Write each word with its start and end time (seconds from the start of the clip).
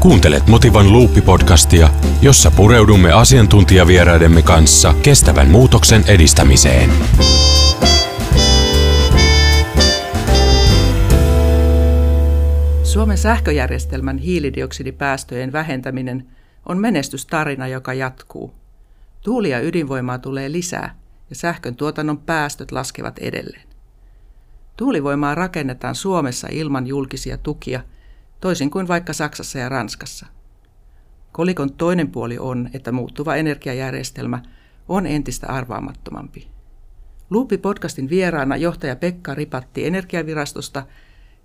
Kuuntelet 0.00 0.46
Motivan 0.46 0.92
Luuppi-podcastia, 0.92 1.88
jossa 2.22 2.50
pureudumme 2.50 3.12
asiantuntijavieraidemme 3.12 4.42
kanssa 4.42 4.94
kestävän 5.02 5.48
muutoksen 5.48 6.04
edistämiseen. 6.08 6.90
Suomen 12.82 13.18
sähköjärjestelmän 13.18 14.18
hiilidioksidipäästöjen 14.18 15.52
vähentäminen 15.52 16.26
on 16.66 16.78
menestystarina, 16.78 17.66
joka 17.66 17.94
jatkuu. 17.94 18.54
Tuuli- 19.24 19.50
ja 19.50 19.60
ydinvoimaa 19.60 20.18
tulee 20.18 20.52
lisää 20.52 20.94
ja 21.30 21.36
sähkön 21.36 21.76
tuotannon 21.76 22.18
päästöt 22.18 22.72
laskevat 22.72 23.18
edelleen. 23.18 23.68
Tuulivoimaa 24.76 25.34
rakennetaan 25.34 25.94
Suomessa 25.94 26.48
ilman 26.50 26.86
julkisia 26.86 27.38
tukia, 27.38 27.80
toisin 28.40 28.70
kuin 28.70 28.88
vaikka 28.88 29.12
Saksassa 29.12 29.58
ja 29.58 29.68
Ranskassa. 29.68 30.26
Kolikon 31.32 31.72
toinen 31.72 32.10
puoli 32.10 32.38
on, 32.38 32.70
että 32.74 32.92
muuttuva 32.92 33.36
energiajärjestelmä 33.36 34.42
on 34.88 35.06
entistä 35.06 35.46
arvaamattomampi. 35.46 36.48
Luupi-podcastin 37.30 38.10
vieraana 38.10 38.56
johtaja 38.56 38.96
Pekka 38.96 39.34
Ripatti 39.34 39.86
Energiavirastosta 39.86 40.82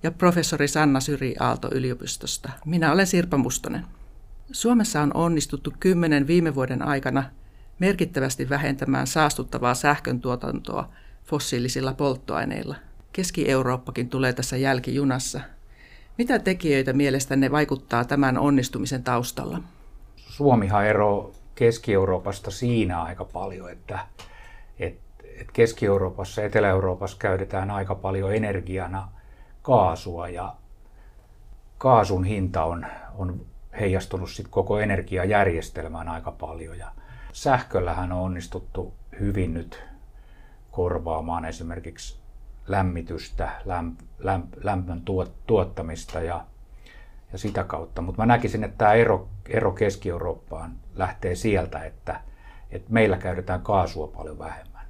ja 0.04 0.12
professori 0.12 0.68
Sanna 0.68 1.00
Syri 1.00 1.36
Aalto 1.40 1.70
yliopistosta. 1.72 2.50
Minä 2.66 2.92
olen 2.92 3.08
Sirpa 3.08 3.38
Mustonen. 3.38 3.86
Suomessa 4.52 5.02
on 5.02 5.12
onnistuttu 5.14 5.74
kymmenen 5.80 6.28
viime 6.28 6.56
vuoden 6.56 6.82
aikana 6.82 7.24
merkittävästi 7.80 8.50
vähentämään 8.50 9.08
saastuttavaa 9.08 9.74
sähkön 9.74 10.22
tuotantoa 10.22 10.90
fossiilisilla 11.24 11.94
polttoaineilla. 11.94 12.76
Keski-Eurooppakin 13.14 14.10
tulee 14.10 14.34
tässä 14.34 14.58
jälkijunassa. 14.58 15.42
Mitä 16.18 16.40
tekijöitä 16.40 16.94
mielestänne 16.94 17.52
vaikuttaa 17.52 18.06
tämän 18.06 18.38
onnistumisen 18.38 19.04
taustalla? 19.04 19.60
Suomihan 20.16 20.86
ero 20.86 21.32
Keski-Euroopasta 21.56 22.52
siinä 22.52 23.02
aika 23.02 23.26
paljon, 23.26 23.72
että, 23.72 24.00
että, 24.80 25.02
Keski-Euroopassa 25.54 26.42
ja 26.42 26.48
Etelä-Euroopassa 26.48 27.18
käytetään 27.20 27.72
aika 27.72 27.96
paljon 27.96 28.36
energiana 28.36 29.10
kaasua 29.62 30.28
ja 30.30 30.56
kaasun 31.78 32.24
hinta 32.24 32.64
on, 32.64 32.86
on 33.18 33.46
heijastunut 33.80 34.30
sit 34.30 34.48
koko 34.48 34.80
energiajärjestelmään 34.80 36.08
aika 36.08 36.32
paljon. 36.32 36.78
Ja 36.78 36.92
sähköllähän 37.34 38.12
on 38.12 38.22
onnistuttu 38.22 38.94
hyvin 39.20 39.54
nyt 39.54 39.84
korvaamaan 40.72 41.46
esimerkiksi 41.46 42.25
lämmitystä, 42.68 43.50
lämp, 43.66 44.00
lämp, 44.20 44.54
lämpön 44.64 45.02
tuot, 45.02 45.32
tuottamista 45.48 46.20
ja, 46.20 46.46
ja 47.32 47.38
sitä 47.38 47.64
kautta. 47.64 48.02
Mutta 48.02 48.22
mä 48.22 48.26
näkisin, 48.26 48.64
että 48.64 48.78
tämä 48.78 48.94
ero, 48.94 49.28
ero 49.50 49.72
Keski-Eurooppaan 49.72 50.72
lähtee 50.96 51.36
sieltä, 51.36 51.80
että, 51.80 52.22
että 52.72 52.94
meillä 52.94 53.18
käytetään 53.18 53.62
kaasua 53.62 54.08
paljon 54.08 54.40
vähemmän. 54.40 54.86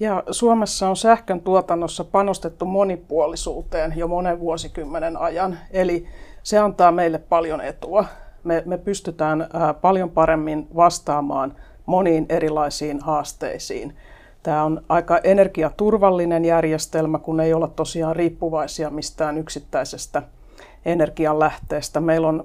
Ja 0.00 0.22
Suomessa 0.30 0.88
on 0.88 0.96
sähkön 0.96 1.40
tuotannossa 1.40 2.04
panostettu 2.04 2.64
monipuolisuuteen 2.64 3.92
jo 3.96 4.08
monen 4.08 4.40
vuosikymmenen 4.40 5.16
ajan, 5.16 5.58
eli 5.70 6.06
se 6.42 6.58
antaa 6.58 6.92
meille 6.92 7.18
paljon 7.18 7.60
etua. 7.60 8.04
Me, 8.44 8.62
me 8.66 8.78
pystytään 8.78 9.48
ää, 9.52 9.74
paljon 9.74 10.10
paremmin 10.10 10.68
vastaamaan 10.76 11.56
moniin 11.86 12.26
erilaisiin 12.28 13.00
haasteisiin. 13.00 13.96
Tämä 14.42 14.64
on 14.64 14.82
aika 14.88 15.18
energiaturvallinen 15.18 16.44
järjestelmä, 16.44 17.18
kun 17.18 17.40
ei 17.40 17.54
olla 17.54 17.68
tosiaan 17.68 18.16
riippuvaisia 18.16 18.90
mistään 18.90 19.38
yksittäisestä 19.38 20.22
energianlähteestä. 20.84 22.00
Meillä 22.00 22.28
on 22.28 22.44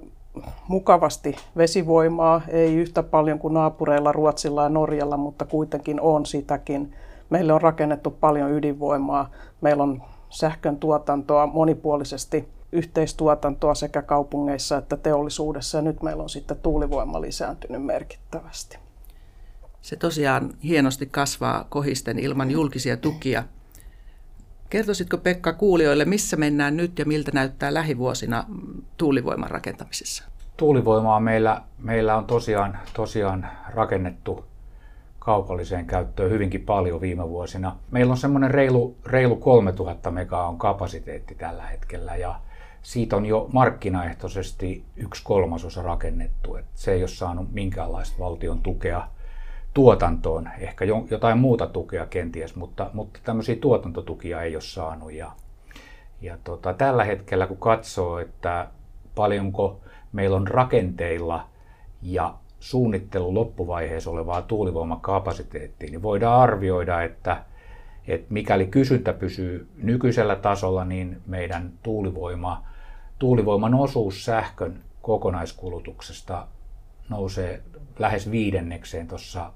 mukavasti 0.68 1.36
vesivoimaa, 1.58 2.42
ei 2.48 2.76
yhtä 2.76 3.04
paljon 3.04 3.40
kuin 3.40 3.54
naapureilla 3.54 4.12
Ruotsilla 4.12 4.64
ja 4.64 4.70
Norjalla, 4.70 5.18
mutta 5.18 5.46
kuitenkin 5.46 6.02
on 6.02 6.26
sitäkin. 6.26 6.94
Meille 7.30 7.54
on 7.54 7.62
rakennettu 7.62 8.12
paljon 8.12 8.52
ydinvoimaa, 8.52 9.30
meillä 9.62 9.84
on 9.84 10.02
sähkön 10.30 10.78
tuotantoa 10.78 11.48
monipuolisesti 11.48 12.48
yhteistuotantoa 12.72 13.76
sekä 13.76 14.02
kaupungeissa 14.02 14.78
että 14.78 14.98
teollisuudessa 14.98 15.78
ja 15.78 15.82
nyt 15.82 16.04
meillä 16.04 16.24
on 16.24 16.30
sitten 16.30 16.58
tuulivoima 16.58 17.22
lisääntynyt 17.22 17.84
merkittävästi. 17.84 18.85
Se 19.86 19.96
tosiaan 19.96 20.50
hienosti 20.64 21.06
kasvaa 21.06 21.66
kohisten 21.70 22.20
ilman 22.20 22.52
julkisia 22.52 22.98
tukia. 22.98 23.44
Kertoisitko 24.70 25.18
Pekka 25.18 25.54
kuulijoille, 25.54 26.06
missä 26.06 26.38
mennään 26.38 26.78
nyt 26.78 27.00
ja 27.00 27.06
miltä 27.06 27.32
näyttää 27.34 27.74
lähivuosina 27.74 28.46
tuulivoiman 28.98 29.50
rakentamisessa? 29.50 30.24
Tuulivoimaa 30.58 31.20
meillä, 31.20 31.62
meillä 31.78 32.16
on 32.16 32.26
tosiaan, 32.26 32.78
tosiaan 32.94 33.48
rakennettu 33.70 34.46
kaupalliseen 35.20 35.86
käyttöön 35.86 36.32
hyvinkin 36.32 36.62
paljon 36.62 37.02
viime 37.02 37.30
vuosina. 37.30 37.76
Meillä 37.92 38.12
on 38.12 38.18
semmoinen 38.18 38.52
reilu, 38.52 38.96
reilu 39.06 39.36
3000 39.36 40.12
mega 40.12 40.48
on 40.48 40.58
kapasiteetti 40.58 41.36
tällä 41.36 41.64
hetkellä 41.64 42.16
ja 42.16 42.40
siitä 42.82 43.16
on 43.16 43.26
jo 43.26 43.50
markkinaehtoisesti 43.54 44.84
yksi 44.96 45.24
kolmasosa 45.24 45.82
rakennettu. 45.82 46.56
Et 46.56 46.66
se 46.76 46.92
ei 46.92 47.02
ole 47.02 47.08
saanut 47.08 47.54
minkäänlaista 47.54 48.20
valtion 48.20 48.62
tukea 48.62 49.08
tuotantoon, 49.76 50.50
ehkä 50.60 50.86
jotain 51.12 51.38
muuta 51.38 51.68
tukea 51.68 52.06
kenties, 52.06 52.56
mutta, 52.56 52.90
mutta 52.94 53.20
tämmöisiä 53.24 53.56
tuotantotukia 53.56 54.42
ei 54.42 54.56
ole 54.56 54.62
saanut. 54.62 55.14
Ja, 55.14 55.32
ja 56.22 56.38
tota, 56.44 56.74
tällä 56.74 57.04
hetkellä 57.04 57.48
kun 57.48 57.58
katsoo, 57.58 58.20
että 58.20 58.68
paljonko 59.16 59.80
meillä 60.14 60.38
on 60.38 60.48
rakenteilla 60.48 61.48
ja 62.02 62.34
suunnittelu 62.60 63.34
loppuvaiheessa 63.34 64.12
olevaa 64.12 64.42
tuulivoimakapasiteettia, 64.42 65.90
niin 65.90 66.02
voidaan 66.02 66.42
arvioida, 66.42 67.02
että, 67.02 67.44
että 68.08 68.34
mikäli 68.34 68.68
kysyntä 68.68 69.14
pysyy 69.14 69.70
nykyisellä 69.78 70.36
tasolla, 70.36 70.86
niin 70.86 71.22
meidän 71.28 71.72
tuulivoima, 71.84 72.64
tuulivoiman 73.20 73.74
osuus 73.74 74.26
sähkön 74.26 74.84
kokonaiskulutuksesta 75.02 76.48
nousee 77.10 77.64
lähes 78.00 78.32
viidennekseen 78.32 79.08
tuossa 79.08 79.52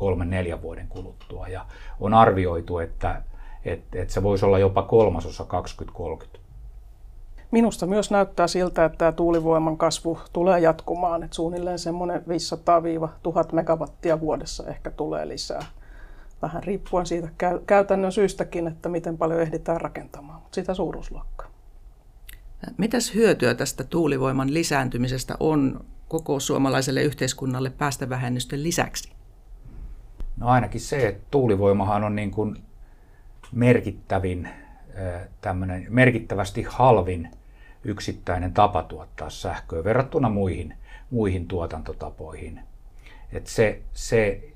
kolmen 0.00 0.30
neljän 0.30 0.62
vuoden 0.62 0.88
kuluttua. 0.88 1.48
Ja 1.48 1.66
on 2.00 2.14
arvioitu, 2.14 2.78
että, 2.78 3.22
että, 3.64 3.98
että 3.98 4.14
se 4.14 4.22
voisi 4.22 4.44
olla 4.44 4.58
jopa 4.58 4.82
kolmasosa 4.82 5.44
2030. 5.44 6.40
Minusta 7.50 7.86
myös 7.86 8.10
näyttää 8.10 8.46
siltä, 8.46 8.84
että 8.84 8.98
tämä 8.98 9.12
tuulivoiman 9.12 9.76
kasvu 9.76 10.18
tulee 10.32 10.60
jatkumaan. 10.60 11.22
Että 11.22 11.34
suunnilleen 11.34 11.78
semmoinen 11.78 12.20
500-1000 12.20 12.22
megawattia 13.52 14.20
vuodessa 14.20 14.66
ehkä 14.66 14.90
tulee 14.90 15.28
lisää. 15.28 15.64
Vähän 16.42 16.62
riippuen 16.62 17.06
siitä 17.06 17.28
käytännön 17.66 18.12
syystäkin, 18.12 18.66
että 18.66 18.88
miten 18.88 19.18
paljon 19.18 19.40
ehditään 19.40 19.80
rakentamaan, 19.80 20.42
mutta 20.42 20.54
sitä 20.54 20.74
suuruusluokkaa. 20.74 21.50
Mitäs 22.76 23.14
hyötyä 23.14 23.54
tästä 23.54 23.84
tuulivoiman 23.84 24.54
lisääntymisestä 24.54 25.34
on 25.40 25.84
koko 26.08 26.40
suomalaiselle 26.40 27.02
yhteiskunnalle 27.02 27.70
päästövähennysten 27.70 28.62
lisäksi? 28.62 29.19
No 30.40 30.48
ainakin 30.48 30.80
se, 30.80 31.08
että 31.08 31.26
tuulivoimahan 31.30 32.04
on 32.04 32.16
niin 32.16 32.30
kuin 32.30 32.56
merkittävin, 33.52 34.48
tämmönen, 35.40 35.86
merkittävästi 35.88 36.66
halvin 36.68 37.30
yksittäinen 37.84 38.52
tapa 38.52 38.82
tuottaa 38.82 39.30
sähköä 39.30 39.84
verrattuna 39.84 40.28
muihin, 40.28 40.74
muihin 41.10 41.48
tuotantotapoihin. 41.48 42.60
Et 43.32 43.46
se, 43.46 43.80
se, 43.92 44.52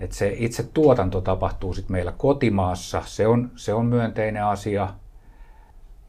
et 0.00 0.12
se 0.12 0.34
itse 0.36 0.62
tuotanto 0.62 1.20
tapahtuu 1.20 1.74
sitten 1.74 1.92
meillä 1.92 2.12
kotimaassa, 2.12 3.02
se 3.06 3.26
on, 3.26 3.50
se 3.56 3.74
on 3.74 3.86
myönteinen 3.86 4.44
asia, 4.44 4.94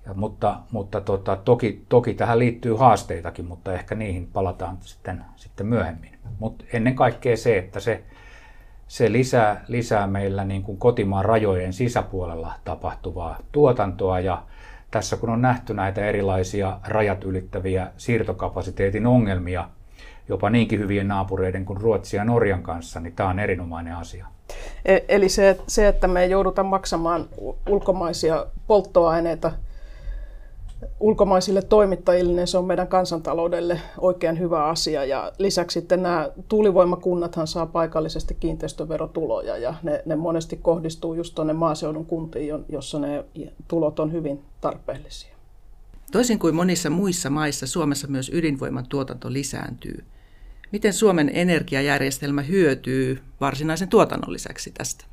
ja, 0.05 0.13
mutta, 0.13 0.59
mutta 0.71 1.01
tota, 1.01 1.35
toki, 1.35 1.85
toki 1.89 2.13
tähän 2.13 2.39
liittyy 2.39 2.75
haasteitakin, 2.75 3.45
mutta 3.45 3.73
ehkä 3.73 3.95
niihin 3.95 4.27
palataan 4.33 4.77
sitten, 4.81 5.25
sitten 5.35 5.67
myöhemmin. 5.67 6.19
Mutta 6.39 6.65
ennen 6.73 6.95
kaikkea 6.95 7.37
se, 7.37 7.57
että 7.57 7.79
se, 7.79 8.03
se 8.91 9.11
lisää, 9.11 9.65
lisää 9.67 10.07
meillä 10.07 10.45
niin 10.45 10.63
kuin 10.63 10.77
kotimaan 10.77 11.25
rajojen 11.25 11.73
sisäpuolella 11.73 12.53
tapahtuvaa 12.63 13.37
tuotantoa 13.51 14.19
ja 14.19 14.43
tässä 14.91 15.17
kun 15.17 15.29
on 15.29 15.41
nähty 15.41 15.73
näitä 15.73 16.05
erilaisia 16.05 16.79
rajat 16.87 17.23
ylittäviä 17.23 17.87
siirtokapasiteetin 17.97 19.07
ongelmia, 19.07 19.69
jopa 20.29 20.49
niinkin 20.49 20.79
hyvien 20.79 21.07
naapureiden 21.07 21.65
kuin 21.65 21.81
Ruotsia 21.81 22.21
ja 22.21 22.25
Norjan 22.25 22.63
kanssa, 22.63 22.99
niin 22.99 23.15
tämä 23.15 23.29
on 23.29 23.39
erinomainen 23.39 23.95
asia. 23.95 24.25
E, 24.85 24.97
eli 25.07 25.29
se, 25.29 25.59
se 25.67 25.87
että 25.87 26.07
me 26.07 26.25
joudutaan 26.25 26.67
maksamaan 26.67 27.25
ulkomaisia 27.69 28.45
polttoaineita 28.67 29.51
ulkomaisille 30.99 31.61
toimittajille, 31.61 32.33
niin 32.33 32.47
se 32.47 32.57
on 32.57 32.65
meidän 32.65 32.87
kansantaloudelle 32.87 33.81
oikein 33.97 34.39
hyvä 34.39 34.65
asia. 34.65 35.05
Ja 35.05 35.31
lisäksi 35.37 35.79
sitten 35.79 36.03
nämä 36.03 36.29
tuulivoimakunnathan 36.47 37.47
saa 37.47 37.65
paikallisesti 37.65 38.33
kiinteistöverotuloja 38.33 39.57
ja 39.57 39.73
ne, 39.83 40.03
ne 40.05 40.15
monesti 40.15 40.57
kohdistuu 40.57 41.13
just 41.13 41.35
tuonne 41.35 41.53
maaseudun 41.53 42.05
kuntiin, 42.05 42.65
jossa 42.69 42.99
ne 42.99 43.25
tulot 43.67 43.99
on 43.99 44.11
hyvin 44.11 44.41
tarpeellisia. 44.61 45.35
Toisin 46.11 46.39
kuin 46.39 46.55
monissa 46.55 46.89
muissa 46.89 47.29
maissa, 47.29 47.67
Suomessa 47.67 48.07
myös 48.07 48.31
ydinvoiman 48.33 48.85
tuotanto 48.89 49.33
lisääntyy. 49.33 50.03
Miten 50.71 50.93
Suomen 50.93 51.31
energiajärjestelmä 51.33 52.41
hyötyy 52.41 53.21
varsinaisen 53.41 53.89
tuotannon 53.89 54.33
lisäksi 54.33 54.71
tästä? 54.71 55.05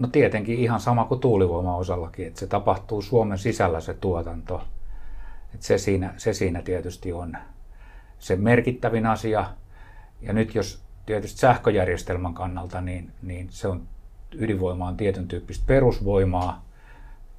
No 0.00 0.08
tietenkin 0.08 0.58
ihan 0.58 0.80
sama 0.80 1.04
kuin 1.04 1.20
tuulivoiman 1.20 1.76
osallakin, 1.76 2.26
että 2.26 2.40
se 2.40 2.46
tapahtuu 2.46 3.02
Suomen 3.02 3.38
sisällä 3.38 3.80
se 3.80 3.94
tuotanto. 3.94 4.62
Että 5.54 5.66
se, 5.66 5.78
siinä, 5.78 6.14
se 6.16 6.32
siinä 6.32 6.62
tietysti 6.62 7.12
on 7.12 7.36
se 8.18 8.36
merkittävin 8.36 9.06
asia. 9.06 9.44
Ja 10.20 10.32
nyt 10.32 10.54
jos 10.54 10.82
tietysti 11.06 11.38
sähköjärjestelmän 11.38 12.34
kannalta, 12.34 12.80
niin, 12.80 13.12
niin 13.22 13.46
se 13.50 13.68
on, 13.68 13.82
ydinvoima 14.34 14.88
on 14.88 14.96
tietyn 14.96 15.28
tyyppistä 15.28 15.64
perusvoimaa. 15.66 16.64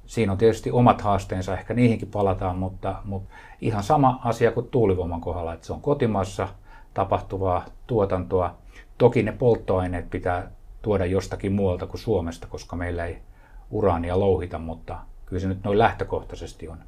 Siinä 0.06 0.32
on 0.32 0.38
tietysti 0.38 0.70
omat 0.70 1.00
haasteensa, 1.00 1.58
ehkä 1.58 1.74
niihinkin 1.74 2.08
palataan, 2.08 2.58
mutta, 2.58 3.00
mutta 3.04 3.34
ihan 3.60 3.82
sama 3.82 4.20
asia 4.24 4.52
kuin 4.52 4.68
tuulivoiman 4.68 5.20
kohdalla, 5.20 5.54
että 5.54 5.66
se 5.66 5.72
on 5.72 5.80
kotimaassa 5.80 6.48
tapahtuvaa 6.94 7.64
tuotantoa. 7.86 8.54
Toki 8.98 9.22
ne 9.22 9.32
polttoaineet 9.32 10.10
pitää 10.10 10.50
tuoda 10.82 11.06
jostakin 11.06 11.52
muualta 11.52 11.86
kuin 11.86 12.00
Suomesta, 12.00 12.46
koska 12.46 12.76
meillä 12.76 13.06
ei 13.06 13.18
uraania 13.70 14.20
louhita, 14.20 14.58
mutta 14.58 14.98
kyllä 15.26 15.40
se 15.40 15.48
nyt 15.48 15.64
noin 15.64 15.78
lähtökohtaisesti 15.78 16.68
on 16.68 16.78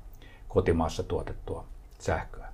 kotimaassa 0.49 1.03
tuotettua 1.03 1.65
sähköä. 1.99 2.49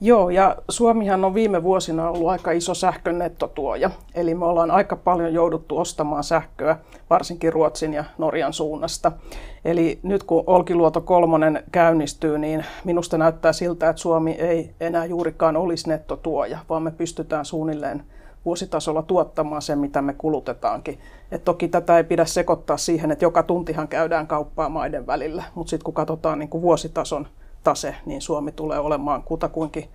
Joo, 0.00 0.30
ja 0.30 0.56
Suomihan 0.68 1.24
on 1.24 1.34
viime 1.34 1.62
vuosina 1.62 2.10
ollut 2.10 2.28
aika 2.28 2.52
iso 2.52 2.74
sähkön 2.74 3.18
nettotuoja. 3.18 3.90
Eli 4.14 4.34
me 4.34 4.44
ollaan 4.44 4.70
aika 4.70 4.96
paljon 4.96 5.34
jouduttu 5.34 5.78
ostamaan 5.78 6.24
sähköä, 6.24 6.76
varsinkin 7.10 7.52
Ruotsin 7.52 7.94
ja 7.94 8.04
Norjan 8.18 8.52
suunnasta. 8.52 9.12
Eli 9.64 9.98
nyt 10.02 10.22
kun 10.22 10.44
Olkiluoto 10.46 11.00
kolmonen 11.00 11.64
käynnistyy, 11.72 12.38
niin 12.38 12.64
minusta 12.84 13.18
näyttää 13.18 13.52
siltä, 13.52 13.88
että 13.88 14.02
Suomi 14.02 14.32
ei 14.32 14.74
enää 14.80 15.04
juurikaan 15.04 15.56
olisi 15.56 15.88
nettotuoja, 15.88 16.58
vaan 16.68 16.82
me 16.82 16.90
pystytään 16.90 17.44
suunnilleen 17.44 18.04
vuositasolla 18.44 19.02
tuottamaan 19.02 19.62
sen, 19.62 19.78
mitä 19.78 20.02
me 20.02 20.14
kulutetaankin. 20.14 20.98
Et 21.30 21.44
toki 21.44 21.68
tätä 21.68 21.96
ei 21.96 22.04
pidä 22.04 22.24
sekoittaa 22.24 22.76
siihen, 22.76 23.10
että 23.10 23.24
joka 23.24 23.42
tuntihan 23.42 23.88
käydään 23.88 24.26
kauppaa 24.26 24.68
maiden 24.68 25.06
välillä, 25.06 25.44
mutta 25.54 25.70
sitten 25.70 25.84
kun 25.84 25.94
katsotaan 25.94 26.38
niin 26.38 26.48
kuin 26.48 26.62
vuositason 26.62 27.26
tase, 27.64 27.94
niin 28.06 28.20
Suomi 28.20 28.52
tulee 28.52 28.78
olemaan 28.78 29.22
kutakuinkin 29.22 29.88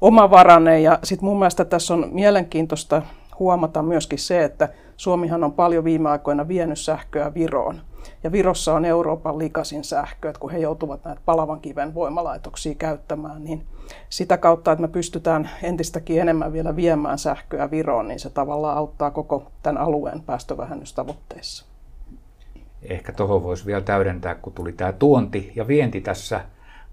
omavarainen. 0.00 0.82
Ja 0.82 0.98
sitten 1.02 1.28
mun 1.28 1.38
mielestä 1.38 1.64
tässä 1.64 1.94
on 1.94 2.08
mielenkiintoista 2.12 3.02
huomata 3.38 3.82
myöskin 3.82 4.18
se, 4.18 4.44
että 4.44 4.68
Suomihan 4.96 5.44
on 5.44 5.52
paljon 5.52 5.84
viime 5.84 6.08
aikoina 6.08 6.48
vienyt 6.48 6.78
sähköä 6.78 7.34
Viroon. 7.34 7.80
Ja 8.24 8.32
Virossa 8.32 8.74
on 8.74 8.84
Euroopan 8.84 9.38
likasin 9.38 9.84
sähkö, 9.84 10.28
että 10.28 10.40
kun 10.40 10.50
he 10.50 10.58
joutuvat 10.58 11.04
näitä 11.04 11.20
palavan 11.24 11.60
kiven 11.60 11.94
voimalaitoksia 11.94 12.74
käyttämään, 12.74 13.44
niin 13.44 13.66
sitä 14.08 14.38
kautta, 14.38 14.72
että 14.72 14.82
me 14.82 14.88
pystytään 14.88 15.50
entistäkin 15.62 16.20
enemmän 16.20 16.52
vielä 16.52 16.76
viemään 16.76 17.18
sähköä 17.18 17.70
Viroon, 17.70 18.08
niin 18.08 18.20
se 18.20 18.30
tavallaan 18.30 18.76
auttaa 18.76 19.10
koko 19.10 19.52
tämän 19.62 19.82
alueen 19.82 20.22
päästövälhennystavoitteissa. 20.22 21.66
Ehkä 22.82 23.12
tuohon 23.12 23.42
voisi 23.42 23.66
vielä 23.66 23.80
täydentää, 23.80 24.34
kun 24.34 24.52
tuli 24.52 24.72
tämä 24.72 24.92
tuonti 24.92 25.52
ja 25.56 25.66
vienti 25.68 26.00
tässä 26.00 26.40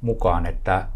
mukaan, 0.02 0.46
että 0.46 0.88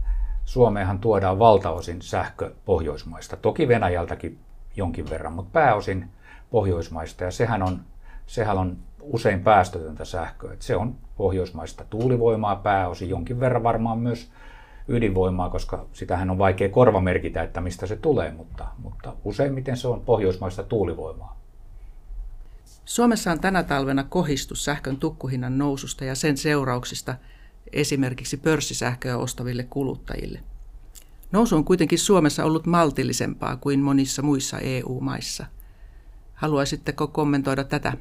Suomeenhan 0.46 1.00
tuodaan 1.00 1.40
valtaosin 1.40 2.02
sähkö 2.02 2.54
Pohjoismaista. 2.66 3.38
Toki 3.38 3.68
Venäjältäkin 3.68 4.40
jonkin 4.76 5.10
verran, 5.10 5.34
mutta 5.34 5.52
pääosin 5.54 6.10
Pohjoismaista. 6.52 7.24
Ja 7.24 7.32
sehän 7.32 7.64
on, 7.64 7.80
sehän 8.28 8.58
on 8.58 8.78
usein 9.02 9.44
päästötöntä 9.44 10.06
sähköä. 10.06 10.54
Että 10.54 10.66
se 10.66 10.76
on 10.76 10.96
pohjoismaista 11.18 11.86
tuulivoimaa 11.90 12.56
pääosin, 12.56 13.10
jonkin 13.10 13.40
verran 13.40 13.64
varmaan 13.64 14.00
myös 14.00 14.32
ydinvoimaa, 14.88 15.50
koska 15.50 15.86
sitähän 15.94 16.30
on 16.30 16.38
vaikea 16.38 16.70
korvamerkitä, 16.70 17.44
että 17.44 17.62
mistä 17.62 17.88
se 17.88 17.96
tulee, 17.96 18.32
mutta, 18.32 18.68
mutta 18.84 19.14
useimmiten 19.24 19.78
se 19.78 19.88
on 19.88 20.02
pohjoismaista 20.02 20.64
tuulivoimaa. 20.64 21.42
Suomessa 22.86 23.32
on 23.32 23.40
tänä 23.40 23.64
talvena 23.64 24.04
kohistus 24.04 24.66
sähkön 24.66 24.98
tukkuhinnan 24.98 25.58
noususta 25.58 26.06
ja 26.06 26.16
sen 26.16 26.38
seurauksista 26.38 27.16
esimerkiksi 27.74 28.38
pörssisähköä 28.38 29.18
ostaville 29.18 29.64
kuluttajille. 29.64 30.40
Nousu 31.32 31.56
on 31.56 31.66
kuitenkin 31.66 32.00
Suomessa 32.00 32.46
ollut 32.46 32.66
maltillisempaa 32.66 33.56
kuin 33.56 33.80
monissa 33.80 34.22
muissa 34.22 34.60
EU-maissa. 34.60 35.46
Haluaisitteko 36.34 37.08
kommentoida 37.08 37.64
tätä? 37.64 37.94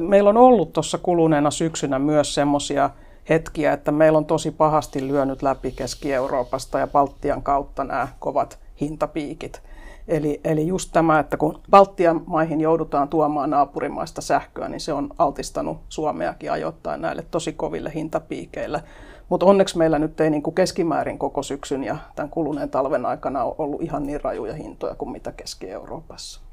Meillä 0.00 0.30
on 0.30 0.36
ollut 0.36 0.72
tuossa 0.72 0.98
kuluneena 0.98 1.50
syksynä 1.50 1.98
myös 1.98 2.34
semmoisia 2.34 2.90
hetkiä, 3.28 3.72
että 3.72 3.92
meillä 3.92 4.18
on 4.18 4.26
tosi 4.26 4.50
pahasti 4.50 5.08
lyönyt 5.08 5.42
läpi 5.42 5.72
Keski-Euroopasta 5.72 6.78
ja 6.78 6.86
Baltian 6.86 7.42
kautta 7.42 7.84
nämä 7.84 8.08
kovat 8.18 8.58
hintapiikit. 8.80 9.62
Eli, 10.08 10.40
eli 10.44 10.66
just 10.66 10.90
tämä, 10.92 11.18
että 11.18 11.36
kun 11.36 11.60
Baltian 11.70 12.22
maihin 12.26 12.60
joudutaan 12.60 13.08
tuomaan 13.08 13.50
naapurimaista 13.50 14.20
sähköä, 14.20 14.68
niin 14.68 14.80
se 14.80 14.92
on 14.92 15.08
altistanut 15.18 15.78
Suomeakin 15.88 16.52
ajoittain 16.52 17.02
näille 17.02 17.24
tosi 17.30 17.52
koville 17.52 17.92
hintapiikeille. 17.94 18.82
Mutta 19.28 19.46
onneksi 19.46 19.78
meillä 19.78 19.98
nyt 19.98 20.20
ei 20.20 20.30
niin 20.30 20.42
kuin 20.42 20.54
keskimäärin 20.54 21.18
koko 21.18 21.42
syksyn 21.42 21.84
ja 21.84 21.96
tämän 22.16 22.30
kuluneen 22.30 22.70
talven 22.70 23.06
aikana 23.06 23.44
ole 23.44 23.54
ollut 23.58 23.82
ihan 23.82 24.02
niin 24.02 24.20
rajuja 24.20 24.54
hintoja 24.54 24.94
kuin 24.94 25.10
mitä 25.10 25.32
Keski-Euroopassa. 25.32 26.47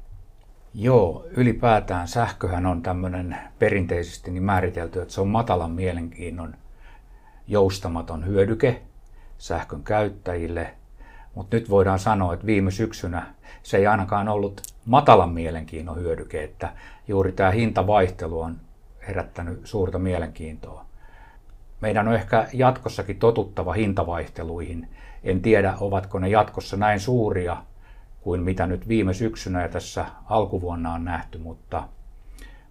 Joo, 0.74 1.26
ylipäätään 1.30 2.08
sähköhän 2.08 2.66
on 2.66 2.82
tämmöinen 2.82 3.36
perinteisesti 3.58 4.30
niin 4.30 4.42
määritelty, 4.42 5.00
että 5.00 5.14
se 5.14 5.20
on 5.20 5.28
matalan 5.28 5.70
mielenkiinnon 5.70 6.54
joustamaton 7.46 8.26
hyödyke 8.26 8.82
sähkön 9.38 9.82
käyttäjille. 9.82 10.74
Mutta 11.34 11.56
nyt 11.56 11.70
voidaan 11.70 11.98
sanoa, 11.98 12.34
että 12.34 12.46
viime 12.46 12.70
syksynä 12.70 13.26
se 13.62 13.76
ei 13.76 13.86
ainakaan 13.86 14.28
ollut 14.28 14.62
matalan 14.84 15.30
mielenkiinnon 15.30 15.96
hyödyke, 15.96 16.44
että 16.44 16.72
juuri 17.08 17.32
tämä 17.32 17.50
hintavaihtelu 17.50 18.40
on 18.40 18.56
herättänyt 19.08 19.60
suurta 19.64 19.98
mielenkiintoa. 19.98 20.86
Meidän 21.80 22.08
on 22.08 22.14
ehkä 22.14 22.48
jatkossakin 22.52 23.18
totuttava 23.18 23.72
hintavaihteluihin. 23.72 24.88
En 25.24 25.42
tiedä, 25.42 25.74
ovatko 25.80 26.18
ne 26.18 26.28
jatkossa 26.28 26.76
näin 26.76 27.00
suuria 27.00 27.56
kuin 28.26 28.42
mitä 28.42 28.66
nyt 28.66 28.88
viime 28.88 29.14
syksynä 29.14 29.62
ja 29.62 29.68
tässä 29.68 30.06
alkuvuonna 30.24 30.94
on 30.94 31.04
nähty, 31.04 31.38
mutta, 31.38 31.88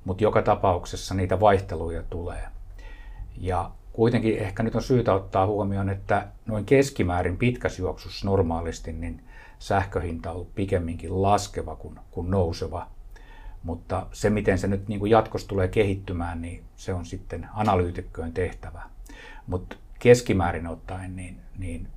mutta 0.06 0.24
joka 0.24 0.42
tapauksessa 0.42 1.14
niitä 1.14 1.40
vaihteluja 1.40 2.04
tulee. 2.10 2.48
Ja 3.38 3.72
kuitenkin 3.94 4.38
ehkä 4.38 4.64
nyt 4.64 4.76
on 4.76 4.82
syytä 4.82 5.14
ottaa 5.14 5.46
huomioon, 5.46 5.90
että 5.90 6.28
noin 6.46 6.66
keskimäärin 6.66 7.38
pitkässä 7.38 7.82
juoksussa 7.82 8.28
normaalisti 8.28 8.94
niin 8.94 9.24
sähköhinta 9.60 10.30
on 10.30 10.36
ollut 10.36 10.56
pikemminkin 10.56 11.22
laskeva 11.22 11.76
kuin, 11.76 12.00
kuin 12.12 12.32
nouseva. 12.32 12.88
Mutta 13.64 14.08
se, 14.12 14.30
miten 14.30 14.58
se 14.58 14.68
nyt 14.68 14.88
niin 14.88 15.00
kuin 15.00 15.12
jatkossa 15.12 15.48
tulee 15.48 15.68
kehittymään, 15.68 16.42
niin 16.42 16.64
se 16.76 16.94
on 16.94 17.06
sitten 17.06 17.48
analyytikkojen 17.54 18.34
tehtävä. 18.34 18.82
Mutta 19.48 19.76
keskimäärin 20.00 20.68
ottaen, 20.68 21.16
niin, 21.16 21.38
niin 21.58 21.88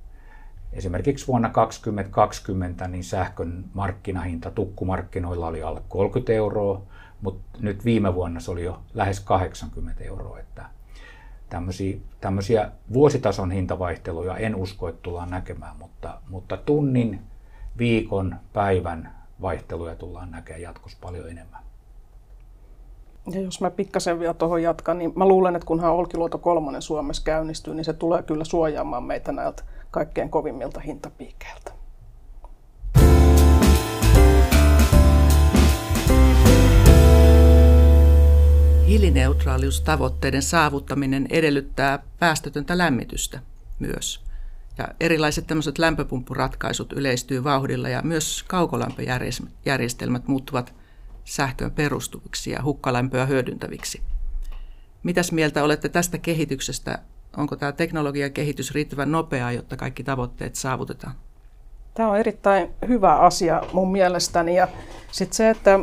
esimerkiksi 0.73 1.27
vuonna 1.27 1.49
2020 1.49 2.87
niin 2.87 3.03
sähkön 3.03 3.65
markkinahinta 3.73 4.51
tukkumarkkinoilla 4.51 5.47
oli 5.47 5.63
alle 5.63 5.81
30 5.89 6.33
euroa, 6.33 6.81
mutta 7.21 7.59
nyt 7.59 7.85
viime 7.85 8.15
vuonna 8.15 8.39
se 8.39 8.51
oli 8.51 8.63
jo 8.63 8.79
lähes 8.93 9.19
80 9.19 10.03
euroa. 10.03 10.39
Että 10.39 10.65
tämmöisiä, 11.49 11.97
tämmöisiä 12.21 12.71
vuositason 12.93 13.51
hintavaihteluja 13.51 14.37
en 14.37 14.55
usko, 14.55 14.87
että 14.87 15.01
tullaan 15.01 15.29
näkemään, 15.29 15.77
mutta, 15.77 16.21
mutta 16.29 16.57
tunnin, 16.57 17.19
viikon, 17.77 18.35
päivän 18.53 19.19
vaihteluja 19.41 19.95
tullaan 19.95 20.31
näkemään 20.31 20.61
jatkossa 20.61 20.97
paljon 21.01 21.29
enemmän. 21.29 21.63
Ja 23.31 23.41
jos 23.41 23.61
mä 23.61 23.71
pikkasen 23.71 24.19
vielä 24.19 24.33
tuohon 24.33 24.63
jatkan, 24.63 24.97
niin 24.97 25.13
mä 25.15 25.27
luulen, 25.27 25.55
että 25.55 25.65
kunhan 25.65 25.91
Olkiluoto 25.91 26.37
kolmonen 26.37 26.81
Suomessa 26.81 27.23
käynnistyy, 27.23 27.73
niin 27.73 27.85
se 27.85 27.93
tulee 27.93 28.23
kyllä 28.23 28.43
suojaamaan 28.43 29.03
meitä 29.03 29.31
näiltä 29.31 29.63
kaikkein 29.91 30.29
kovimmilta 30.29 30.79
hintapiikeiltä. 30.79 31.71
Hiilineutraaliustavoitteiden 38.87 40.41
saavuttaminen 40.41 41.27
edellyttää 41.29 42.03
päästötöntä 42.19 42.77
lämmitystä 42.77 43.39
myös. 43.79 44.23
Ja 44.77 44.87
erilaiset 44.99 45.47
tämmöiset 45.47 45.77
lämpöpumppuratkaisut 45.77 46.93
yleistyy 46.93 47.43
vauhdilla 47.43 47.89
ja 47.89 48.01
myös 48.01 48.43
kaukolämpöjärjestelmät 48.47 50.27
muuttuvat 50.27 50.73
sähköön 51.25 51.71
perustuviksi 51.71 52.51
ja 52.51 52.63
hukkalämpöä 52.63 53.25
hyödyntäviksi. 53.25 54.01
Mitäs 55.03 55.31
mieltä 55.31 55.63
olette 55.63 55.89
tästä 55.89 56.17
kehityksestä? 56.17 56.99
Onko 57.37 57.55
tämä 57.55 57.71
teknologian 57.71 58.31
kehitys 58.31 58.73
riittävän 58.73 59.11
nopeaa, 59.11 59.51
jotta 59.51 59.77
kaikki 59.77 60.03
tavoitteet 60.03 60.55
saavutetaan? 60.55 61.13
Tämä 61.93 62.09
on 62.09 62.17
erittäin 62.17 62.69
hyvä 62.87 63.15
asia 63.15 63.61
mun 63.73 63.91
mielestäni. 63.91 64.55
Ja 64.55 64.67
sitten 65.11 65.35
se, 65.35 65.49
että 65.49 65.79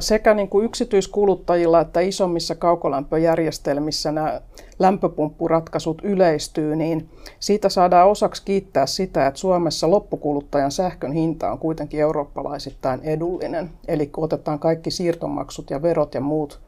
sekä 0.00 0.34
niin 0.34 0.48
kuin 0.48 0.64
yksityiskuluttajilla 0.64 1.80
että 1.80 2.00
isommissa 2.00 2.54
kaukolämpöjärjestelmissä 2.54 4.12
nämä 4.12 4.40
lämpöpumppuratkaisut 4.78 6.02
yleistyy, 6.04 6.76
niin 6.76 7.08
siitä 7.40 7.68
saadaan 7.68 8.08
osaksi 8.08 8.42
kiittää 8.44 8.86
sitä, 8.86 9.26
että 9.26 9.40
Suomessa 9.40 9.90
loppukuluttajan 9.90 10.72
sähkön 10.72 11.12
hinta 11.12 11.52
on 11.52 11.58
kuitenkin 11.58 12.00
eurooppalaisittain 12.00 13.00
edullinen. 13.02 13.70
Eli 13.88 14.06
kun 14.06 14.24
otetaan 14.24 14.58
kaikki 14.58 14.90
siirtomaksut 14.90 15.70
ja 15.70 15.82
verot 15.82 16.14
ja 16.14 16.20
muut 16.20 16.60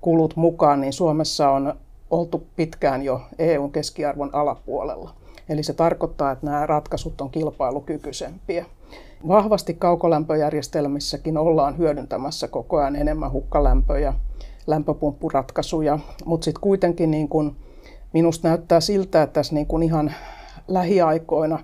kulut 0.00 0.36
mukaan, 0.36 0.80
niin 0.80 0.92
Suomessa 0.92 1.50
on 1.50 1.74
oltu 2.10 2.46
pitkään 2.56 3.02
jo 3.02 3.20
EUn 3.38 3.72
keskiarvon 3.72 4.30
alapuolella. 4.32 5.14
Eli 5.48 5.62
se 5.62 5.72
tarkoittaa, 5.72 6.32
että 6.32 6.46
nämä 6.46 6.66
ratkaisut 6.66 7.20
on 7.20 7.30
kilpailukykyisempiä. 7.30 8.66
Vahvasti 9.28 9.74
kaukolämpöjärjestelmissäkin 9.74 11.38
ollaan 11.38 11.78
hyödyntämässä 11.78 12.48
koko 12.48 12.76
ajan 12.76 12.96
enemmän 12.96 13.32
hukkalämpöjä, 13.32 14.14
lämpöpumppuratkaisuja, 14.66 15.98
mutta 16.24 16.44
sitten 16.44 16.60
kuitenkin 16.60 17.10
niin 17.10 17.28
kun 17.28 17.56
minusta 18.12 18.48
näyttää 18.48 18.80
siltä, 18.80 19.22
että 19.22 19.34
tässä 19.34 19.54
niin 19.54 19.66
kun 19.66 19.82
ihan 19.82 20.14
lähiaikoina, 20.68 21.58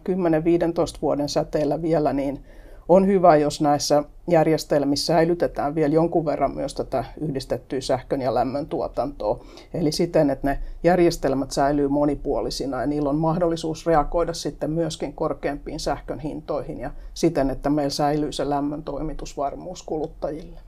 10-15 0.97 0.99
vuoden 1.03 1.29
säteellä 1.29 1.83
vielä, 1.83 2.13
niin 2.13 2.45
on 2.91 3.07
hyvä, 3.07 3.37
jos 3.37 3.61
näissä 3.61 4.05
järjestelmissä 4.29 5.07
säilytetään 5.07 5.75
vielä 5.75 5.95
jonkun 5.95 6.25
verran 6.25 6.55
myös 6.55 6.75
tätä 6.75 7.05
yhdistettyä 7.21 7.81
sähkön 7.81 8.21
ja 8.21 8.35
lämmön 8.35 8.67
tuotantoa. 8.67 9.45
Eli 9.75 9.93
siten, 9.93 10.31
että 10.31 10.49
ne 10.49 10.59
järjestelmät 10.85 11.51
säilyy 11.51 11.89
monipuolisina 11.89 12.81
ja 12.81 12.87
niillä 12.87 13.11
on 13.11 13.17
mahdollisuus 13.17 13.87
reagoida 13.87 14.33
sitten 14.33 14.71
myöskin 14.71 15.13
korkeampiin 15.13 15.81
sähkön 15.81 16.19
hintoihin 16.19 16.81
ja 16.81 16.91
siten, 17.15 17.51
että 17.51 17.71
meillä 17.71 17.91
säilyy 17.91 18.33
se 18.33 18.51
lämmön 18.51 18.83
toimitusvarmuus 18.83 19.83
kuluttajille. 19.83 20.61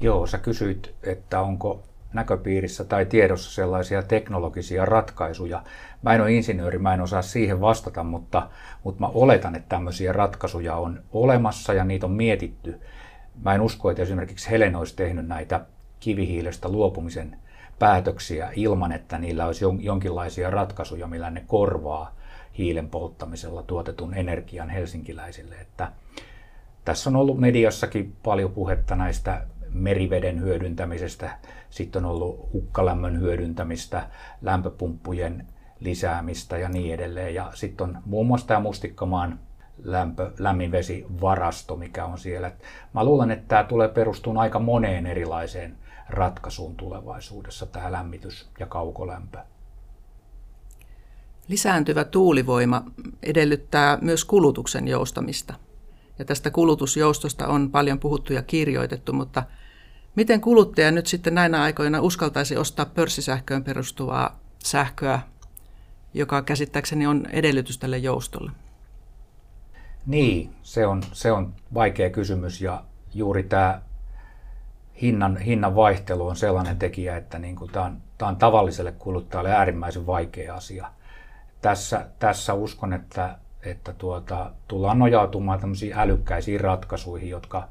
Joo, 0.00 0.26
sä 0.26 0.38
kysyit, 0.38 0.94
että 1.02 1.40
onko 1.40 1.82
näköpiirissä 2.12 2.84
tai 2.84 3.06
tiedossa 3.06 3.54
sellaisia 3.54 4.02
teknologisia 4.02 4.84
ratkaisuja. 4.84 5.62
Mä 6.02 6.14
en 6.14 6.20
ole 6.20 6.32
insinööri, 6.32 6.78
mä 6.78 6.94
en 6.94 7.00
osaa 7.00 7.22
siihen 7.22 7.60
vastata, 7.60 8.04
mutta, 8.04 8.48
mutta 8.84 9.00
mä 9.00 9.10
oletan, 9.14 9.54
että 9.54 9.68
tämmöisiä 9.68 10.12
ratkaisuja 10.12 10.76
on 10.76 11.02
olemassa 11.12 11.74
ja 11.74 11.84
niitä 11.84 12.06
on 12.06 12.12
mietitty. 12.12 12.80
Mä 13.44 13.54
en 13.54 13.60
usko, 13.60 13.90
että 13.90 14.02
esimerkiksi 14.02 14.50
Helen 14.50 14.76
olisi 14.76 14.96
tehnyt 14.96 15.26
näitä 15.26 15.60
kivihiilestä 16.00 16.68
luopumisen 16.68 17.36
päätöksiä 17.78 18.50
ilman, 18.56 18.92
että 18.92 19.18
niillä 19.18 19.46
olisi 19.46 19.64
jonkinlaisia 19.80 20.50
ratkaisuja, 20.50 21.06
millä 21.06 21.30
ne 21.30 21.44
korvaa 21.46 22.14
hiilen 22.58 22.88
polttamisella 22.88 23.62
tuotetun 23.62 24.14
energian 24.14 24.70
helsinkiläisille. 24.70 25.54
Että 25.54 25.92
tässä 26.84 27.10
on 27.10 27.16
ollut 27.16 27.40
mediassakin 27.40 28.16
paljon 28.22 28.52
puhetta 28.52 28.96
näistä 28.96 29.46
meriveden 29.72 30.40
hyödyntämisestä, 30.40 31.38
sitten 31.70 32.04
on 32.04 32.10
ollut 32.10 32.52
hukkalämmön 32.52 33.20
hyödyntämistä, 33.20 34.08
lämpöpumppujen 34.42 35.46
lisäämistä 35.80 36.58
ja 36.58 36.68
niin 36.68 36.94
edelleen. 36.94 37.34
Ja 37.34 37.50
sitten 37.54 37.86
on 37.86 37.98
muun 38.04 38.26
muassa 38.26 38.46
tämä 38.46 38.60
Mustikkamaan 38.60 39.38
lämpö, 39.82 40.32
lämminvesivarasto, 40.38 41.76
mikä 41.76 42.04
on 42.04 42.18
siellä. 42.18 42.52
Mä 42.94 43.04
luulen, 43.04 43.30
että 43.30 43.48
tämä 43.48 43.64
tulee 43.64 43.88
perustumaan 43.88 44.42
aika 44.42 44.58
moneen 44.58 45.06
erilaiseen 45.06 45.76
ratkaisuun 46.08 46.76
tulevaisuudessa, 46.76 47.66
tämä 47.66 47.92
lämmitys 47.92 48.48
ja 48.60 48.66
kaukolämpö. 48.66 49.38
Lisääntyvä 51.48 52.04
tuulivoima 52.04 52.82
edellyttää 53.22 53.98
myös 54.00 54.24
kulutuksen 54.24 54.88
joustamista. 54.88 55.54
Ja 56.18 56.24
tästä 56.24 56.50
kulutusjoustosta 56.50 57.46
on 57.46 57.70
paljon 57.70 57.98
puhuttu 57.98 58.32
ja 58.32 58.42
kirjoitettu, 58.42 59.12
mutta 59.12 59.42
miten 60.14 60.40
kuluttaja 60.40 60.90
nyt 60.90 61.06
sitten 61.06 61.34
näinä 61.34 61.62
aikoina 61.62 62.00
uskaltaisi 62.00 62.56
ostaa 62.56 62.86
pörssisähköön 62.86 63.64
perustuvaa 63.64 64.38
sähköä, 64.64 65.20
joka 66.14 66.42
käsittääkseni 66.42 67.06
on 67.06 67.26
edellytys 67.30 67.78
tälle 67.78 67.98
joustolle? 67.98 68.52
Niin, 70.06 70.54
se 70.62 70.86
on, 70.86 71.02
se 71.12 71.32
on 71.32 71.54
vaikea 71.74 72.10
kysymys 72.10 72.60
ja 72.60 72.84
juuri 73.14 73.42
tämä 73.42 73.80
hinnan, 75.02 75.36
hinnan 75.36 75.74
vaihtelu 75.74 76.28
on 76.28 76.36
sellainen 76.36 76.78
tekijä, 76.78 77.16
että 77.16 77.38
niin 77.38 77.56
kuin 77.56 77.70
tämä, 77.70 77.84
on, 77.84 78.02
tämä 78.18 78.28
on 78.28 78.36
tavalliselle 78.36 78.92
kuluttajalle 78.92 79.50
äärimmäisen 79.50 80.06
vaikea 80.06 80.54
asia. 80.54 80.90
Tässä, 81.60 82.06
tässä 82.18 82.54
uskon, 82.54 82.92
että 82.92 83.38
että 83.62 83.92
tuota, 83.92 84.50
tullaan 84.68 84.98
nojautumaan 84.98 85.60
tämmöisiin 85.60 85.98
älykkäisiin 85.98 86.60
ratkaisuihin, 86.60 87.30
jotka, 87.30 87.68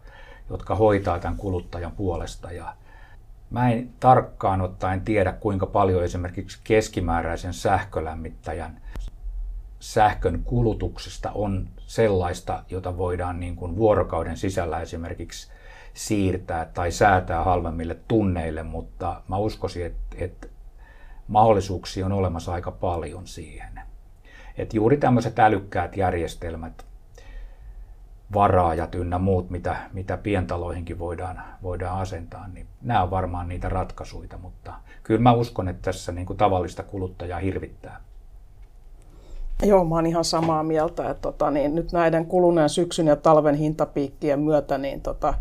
jotka 0.49 0.75
hoitaa 0.75 1.19
tämän 1.19 1.37
kuluttajan 1.37 1.91
puolesta. 1.91 2.51
Ja 2.51 2.75
mä 3.49 3.69
en 3.69 3.89
tarkkaan 3.99 4.61
ottaen 4.61 5.01
tiedä, 5.01 5.31
kuinka 5.31 5.65
paljon 5.65 6.03
esimerkiksi 6.03 6.59
keskimääräisen 6.63 7.53
sähkölämmittäjän 7.53 8.81
sähkön 9.79 10.43
kulutuksesta 10.43 11.31
on 11.31 11.67
sellaista, 11.77 12.63
jota 12.69 12.97
voidaan 12.97 13.39
niin 13.39 13.55
kuin 13.55 13.75
vuorokauden 13.75 14.37
sisällä 14.37 14.81
esimerkiksi 14.81 15.51
siirtää 15.93 16.65
tai 16.65 16.91
säätää 16.91 17.43
halvemmille 17.43 17.97
tunneille, 18.07 18.63
mutta 18.63 19.21
mä 19.27 19.37
uskoisin, 19.37 19.85
että, 19.85 20.15
että 20.19 20.47
mahdollisuuksia 21.27 22.05
on 22.05 22.11
olemassa 22.11 22.53
aika 22.53 22.71
paljon 22.71 23.27
siihen. 23.27 23.81
Että 24.57 24.77
juuri 24.77 24.97
tämmöiset 24.97 25.39
älykkäät 25.39 25.97
järjestelmät, 25.97 26.85
varaajat 28.33 28.95
ynnä 28.95 29.17
muut, 29.17 29.49
mitä, 29.49 29.75
mitä 29.93 30.17
pientaloihinkin 30.17 30.99
voidaan, 30.99 31.41
voidaan 31.63 32.01
asentaa, 32.01 32.47
niin 32.47 32.67
nämä 32.81 33.03
on 33.03 33.11
varmaan 33.11 33.49
niitä 33.49 33.69
ratkaisuja, 33.69 34.37
mutta 34.41 34.73
kyllä 35.03 35.21
mä 35.21 35.33
uskon, 35.33 35.67
että 35.67 35.81
tässä 35.81 36.11
niin 36.11 36.25
kuin 36.25 36.37
tavallista 36.37 36.83
kuluttajaa 36.83 37.39
hirvittää. 37.39 38.01
Joo, 39.63 39.85
mä 39.85 39.95
oon 39.95 40.05
ihan 40.05 40.25
samaa 40.25 40.63
mieltä, 40.63 41.09
että 41.09 41.21
tota, 41.21 41.51
niin 41.51 41.75
nyt 41.75 41.91
näiden 41.91 42.25
kuluneen 42.25 42.69
syksyn 42.69 43.07
ja 43.07 43.15
talven 43.15 43.55
hintapiikkien 43.55 44.39
myötä, 44.39 44.77
niin 44.77 45.01
tota, 45.01 45.33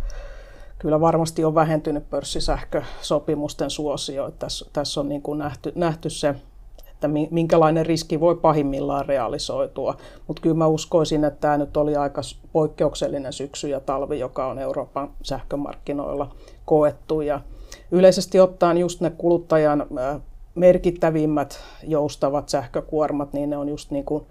kyllä 0.78 1.00
varmasti 1.00 1.44
on 1.44 1.54
vähentynyt 1.54 2.10
pörssisähkösopimusten 2.10 3.70
suosio. 3.70 4.30
Tässä, 4.30 4.66
tässä 4.72 5.00
on 5.00 5.08
niin 5.08 5.22
kuin 5.22 5.38
nähty, 5.38 5.72
nähty 5.74 6.10
se 6.10 6.34
että 7.06 7.34
minkälainen 7.34 7.86
riski 7.86 8.20
voi 8.20 8.36
pahimmillaan 8.36 9.06
realisoitua. 9.06 9.96
Mutta 10.26 10.42
kyllä 10.42 10.56
mä 10.56 10.66
uskoisin, 10.66 11.24
että 11.24 11.40
tämä 11.40 11.58
nyt 11.58 11.76
oli 11.76 11.96
aika 11.96 12.20
poikkeuksellinen 12.52 13.32
syksy 13.32 13.68
ja 13.68 13.80
talvi, 13.80 14.18
joka 14.18 14.46
on 14.46 14.58
Euroopan 14.58 15.10
sähkömarkkinoilla 15.22 16.34
koettu. 16.64 17.20
Ja 17.20 17.40
yleisesti 17.90 18.40
ottaen 18.40 18.78
just 18.78 19.00
ne 19.00 19.10
kuluttajan 19.10 19.86
merkittävimmät 20.54 21.60
joustavat 21.82 22.48
sähkökuormat, 22.48 23.32
niin 23.32 23.50
ne 23.50 23.56
on 23.56 23.68
just 23.68 23.90
niin 23.90 24.04
kuin 24.04 24.24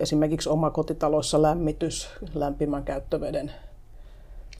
esimerkiksi 0.00 0.48
omakotitaloissa 0.48 1.42
lämmitys, 1.42 2.08
lämpimän 2.34 2.84
käyttöveden 2.84 3.52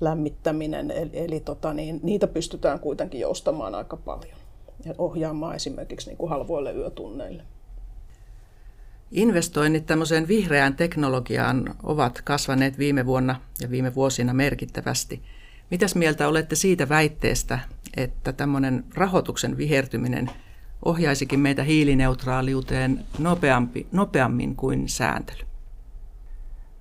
lämmittäminen, 0.01 0.91
eli, 0.91 1.11
eli 1.13 1.41
tota, 1.41 1.75
niin, 1.75 2.01
niitä 2.03 2.27
pystytään 2.27 2.81
kuitenkin 2.81 3.21
joustamaan 3.21 3.75
aika 3.75 3.97
paljon 3.97 4.40
ja 4.85 4.95
ohjaamaan 4.99 5.57
esimerkiksi 5.57 6.11
niin 6.11 6.17
kuin 6.17 6.31
halvoille 6.31 6.73
yötunneille. 6.73 7.43
Investoinnit 9.11 9.87
tämmöiseen 9.87 10.29
vihreään 10.29 10.77
teknologiaan 10.77 11.75
ovat 11.83 12.23
kasvaneet 12.23 12.79
viime 12.79 13.07
vuonna 13.07 13.41
ja 13.61 13.71
viime 13.71 13.95
vuosina 13.95 14.35
merkittävästi. 14.35 15.23
Mitäs 15.71 15.95
mieltä 15.95 16.29
olette 16.29 16.57
siitä 16.57 16.89
väitteestä, 16.89 17.59
että 17.97 18.33
tämmöinen 18.33 18.85
rahoituksen 18.95 19.57
vihertyminen 19.57 20.31
ohjaisikin 20.85 21.41
meitä 21.41 21.63
hiilineutraaliuteen 21.63 23.05
nopeampi, 23.19 23.87
nopeammin 23.93 24.57
kuin 24.57 24.89
sääntely? 24.89 25.43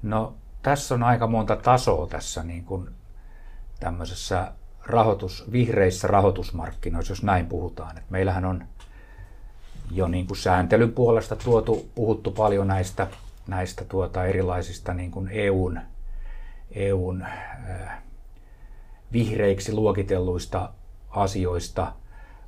No 0.01 0.35
tässä 0.61 0.95
on 0.95 1.03
aika 1.03 1.27
monta 1.27 1.55
tasoa 1.55 2.07
tässä 2.07 2.43
niin 2.43 2.65
kuin 2.65 2.89
tämmöisessä 3.79 4.51
rahoitus, 4.85 5.51
vihreissä 5.51 6.07
rahoitusmarkkinoissa, 6.07 7.11
jos 7.11 7.23
näin 7.23 7.45
puhutaan. 7.45 7.97
Et 7.97 8.09
meillähän 8.09 8.45
on 8.45 8.63
jo 9.91 10.07
niin 10.07 10.27
kuin 10.27 10.37
sääntelyn 10.37 10.91
puolesta 10.91 11.35
tuotu, 11.35 11.89
puhuttu 11.95 12.31
paljon 12.31 12.67
näistä, 12.67 13.07
näistä 13.47 13.85
tuota 13.85 14.25
erilaisista 14.25 14.93
niin 14.93 15.11
kuin 15.11 15.29
EUn, 15.31 15.79
EUn 16.71 17.21
äh, 17.21 18.01
vihreiksi 19.13 19.73
luokitelluista 19.73 20.69
asioista– 21.09 21.91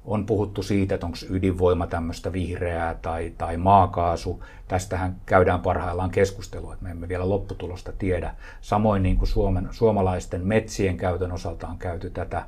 on 0.05 0.25
puhuttu 0.25 0.63
siitä, 0.63 0.96
että 0.96 1.05
onko 1.05 1.17
ydinvoima 1.29 1.88
tämmöistä 1.88 2.34
vihreää 2.34 2.93
tai, 2.93 3.34
tai 3.38 3.58
maakaasu. 3.58 4.43
Tästähän 4.67 5.15
käydään 5.25 5.60
parhaillaan 5.60 6.12
keskustelua, 6.12 6.74
että 6.74 6.84
me 6.86 6.91
emme 6.91 7.08
vielä 7.08 7.29
lopputulosta 7.29 7.91
tiedä. 7.91 8.36
Samoin 8.62 9.03
niin 9.03 9.17
kuin 9.17 9.27
Suomen, 9.27 9.67
suomalaisten 9.72 10.48
metsien 10.48 10.98
käytön 10.98 11.31
osalta 11.31 11.67
on 11.67 11.77
käyty 11.77 12.10
tätä 12.10 12.46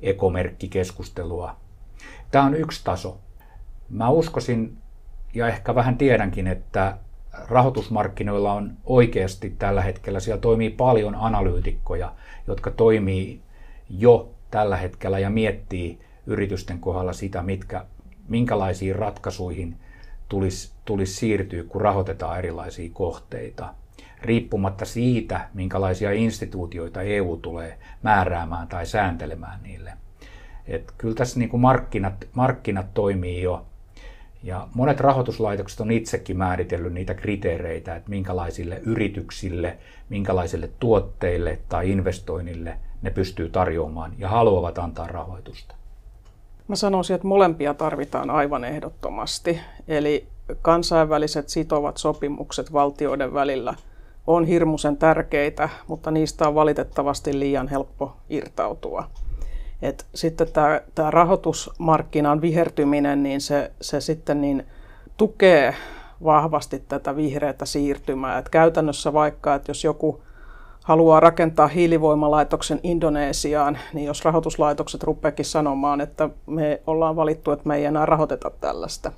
ekomerkkikeskustelua. 0.00 1.56
Tämä 2.30 2.44
on 2.44 2.54
yksi 2.54 2.84
taso. 2.84 3.18
Mä 3.88 4.08
uskoisin 4.08 4.78
ja 5.34 5.48
ehkä 5.48 5.74
vähän 5.74 5.98
tiedänkin, 5.98 6.46
että 6.46 6.98
rahoitusmarkkinoilla 7.48 8.52
on 8.52 8.72
oikeasti 8.84 9.54
tällä 9.58 9.82
hetkellä, 9.82 10.20
siellä 10.20 10.40
toimii 10.40 10.70
paljon 10.70 11.14
analyytikkoja, 11.14 12.12
jotka 12.46 12.70
toimii 12.70 13.42
jo 13.90 14.30
tällä 14.50 14.76
hetkellä 14.76 15.18
ja 15.18 15.30
miettii 15.30 16.07
yritysten 16.28 16.78
kohdalla 16.78 17.12
sitä, 17.12 17.42
mitkä, 17.42 17.84
minkälaisiin 18.28 18.96
ratkaisuihin 18.96 19.76
tulisi, 20.28 20.72
tulisi 20.84 21.14
siirtyä, 21.14 21.64
kun 21.64 21.80
rahoitetaan 21.80 22.38
erilaisia 22.38 22.90
kohteita. 22.92 23.74
Riippumatta 24.22 24.84
siitä, 24.84 25.48
minkälaisia 25.54 26.12
instituutioita 26.12 27.02
EU 27.02 27.36
tulee 27.36 27.78
määräämään 28.02 28.68
tai 28.68 28.86
sääntelemään 28.86 29.62
niille. 29.62 29.92
Et 30.66 30.92
kyllä 30.98 31.14
tässä 31.14 31.38
niin 31.38 31.48
kuin 31.48 31.60
markkinat, 31.60 32.28
markkinat 32.34 32.94
toimii 32.94 33.42
jo 33.42 33.66
ja 34.42 34.68
monet 34.74 35.00
rahoituslaitokset 35.00 35.80
on 35.80 35.90
itsekin 35.90 36.36
määritellyt 36.36 36.92
niitä 36.92 37.14
kriteereitä, 37.14 37.96
että 37.96 38.10
minkälaisille 38.10 38.80
yrityksille, 38.84 39.78
minkälaisille 40.08 40.70
tuotteille 40.80 41.58
tai 41.68 41.90
investoinnille 41.90 42.78
ne 43.02 43.10
pystyy 43.10 43.48
tarjoamaan 43.48 44.12
ja 44.18 44.28
haluavat 44.28 44.78
antaa 44.78 45.06
rahoitusta. 45.06 45.74
Mä 46.68 46.76
sanoisin, 46.76 47.14
että 47.14 47.26
molempia 47.26 47.74
tarvitaan 47.74 48.30
aivan 48.30 48.64
ehdottomasti. 48.64 49.60
Eli 49.88 50.26
kansainväliset 50.62 51.48
sitovat 51.48 51.96
sopimukset 51.96 52.72
valtioiden 52.72 53.34
välillä 53.34 53.74
on 54.26 54.44
hirmuisen 54.44 54.96
tärkeitä, 54.96 55.68
mutta 55.86 56.10
niistä 56.10 56.48
on 56.48 56.54
valitettavasti 56.54 57.38
liian 57.38 57.68
helppo 57.68 58.16
irtautua. 58.28 59.04
Et 59.82 60.06
sitten 60.14 60.46
tämä, 60.94 61.10
rahoitusmarkkinan 61.10 62.40
vihertyminen, 62.40 63.22
niin 63.22 63.40
se, 63.40 63.72
se 63.80 64.00
sitten 64.00 64.40
niin 64.40 64.66
tukee 65.16 65.74
vahvasti 66.24 66.82
tätä 66.88 67.16
vihreätä 67.16 67.66
siirtymää. 67.66 68.38
Et 68.38 68.48
käytännössä 68.48 69.12
vaikka, 69.12 69.54
että 69.54 69.70
jos 69.70 69.84
joku 69.84 70.22
haluaa 70.88 71.20
rakentaa 71.20 71.68
hiilivoimalaitoksen 71.68 72.80
Indonesiaan, 72.82 73.78
niin 73.92 74.06
jos 74.06 74.24
rahoituslaitokset 74.24 75.02
rupeakin 75.02 75.44
sanomaan, 75.44 76.00
että 76.00 76.30
me 76.46 76.82
ollaan 76.86 77.16
valittu, 77.16 77.50
että 77.50 77.68
me 77.68 77.76
ei 77.76 77.84
enää 77.84 78.06
rahoiteta 78.06 78.50
tällaista, 78.50 79.12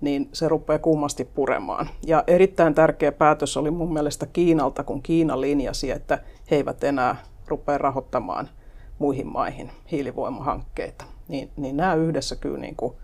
niin 0.00 0.28
se 0.32 0.48
rupeaa 0.48 0.78
kummasti 0.78 1.24
puremaan. 1.24 1.88
Ja 2.06 2.24
erittäin 2.26 2.74
tärkeä 2.74 3.12
päätös 3.12 3.56
oli 3.56 3.70
mun 3.70 3.92
mielestä 3.92 4.26
Kiinalta, 4.26 4.84
kun 4.84 5.02
Kiina 5.02 5.40
linjasi, 5.40 5.90
että 5.90 6.18
he 6.50 6.56
eivät 6.56 6.84
enää 6.84 7.16
rupea 7.46 7.78
rahoittamaan 7.78 8.48
muihin 8.98 9.26
maihin 9.26 9.70
hiilivoimahankkeita. 9.90 11.04
Niin, 11.28 11.50
niin 11.56 11.76
nämä 11.76 11.94
yhdessä 11.94 12.36
kyllä 12.36 12.58
niin 12.58 12.76
kuin 12.76 12.94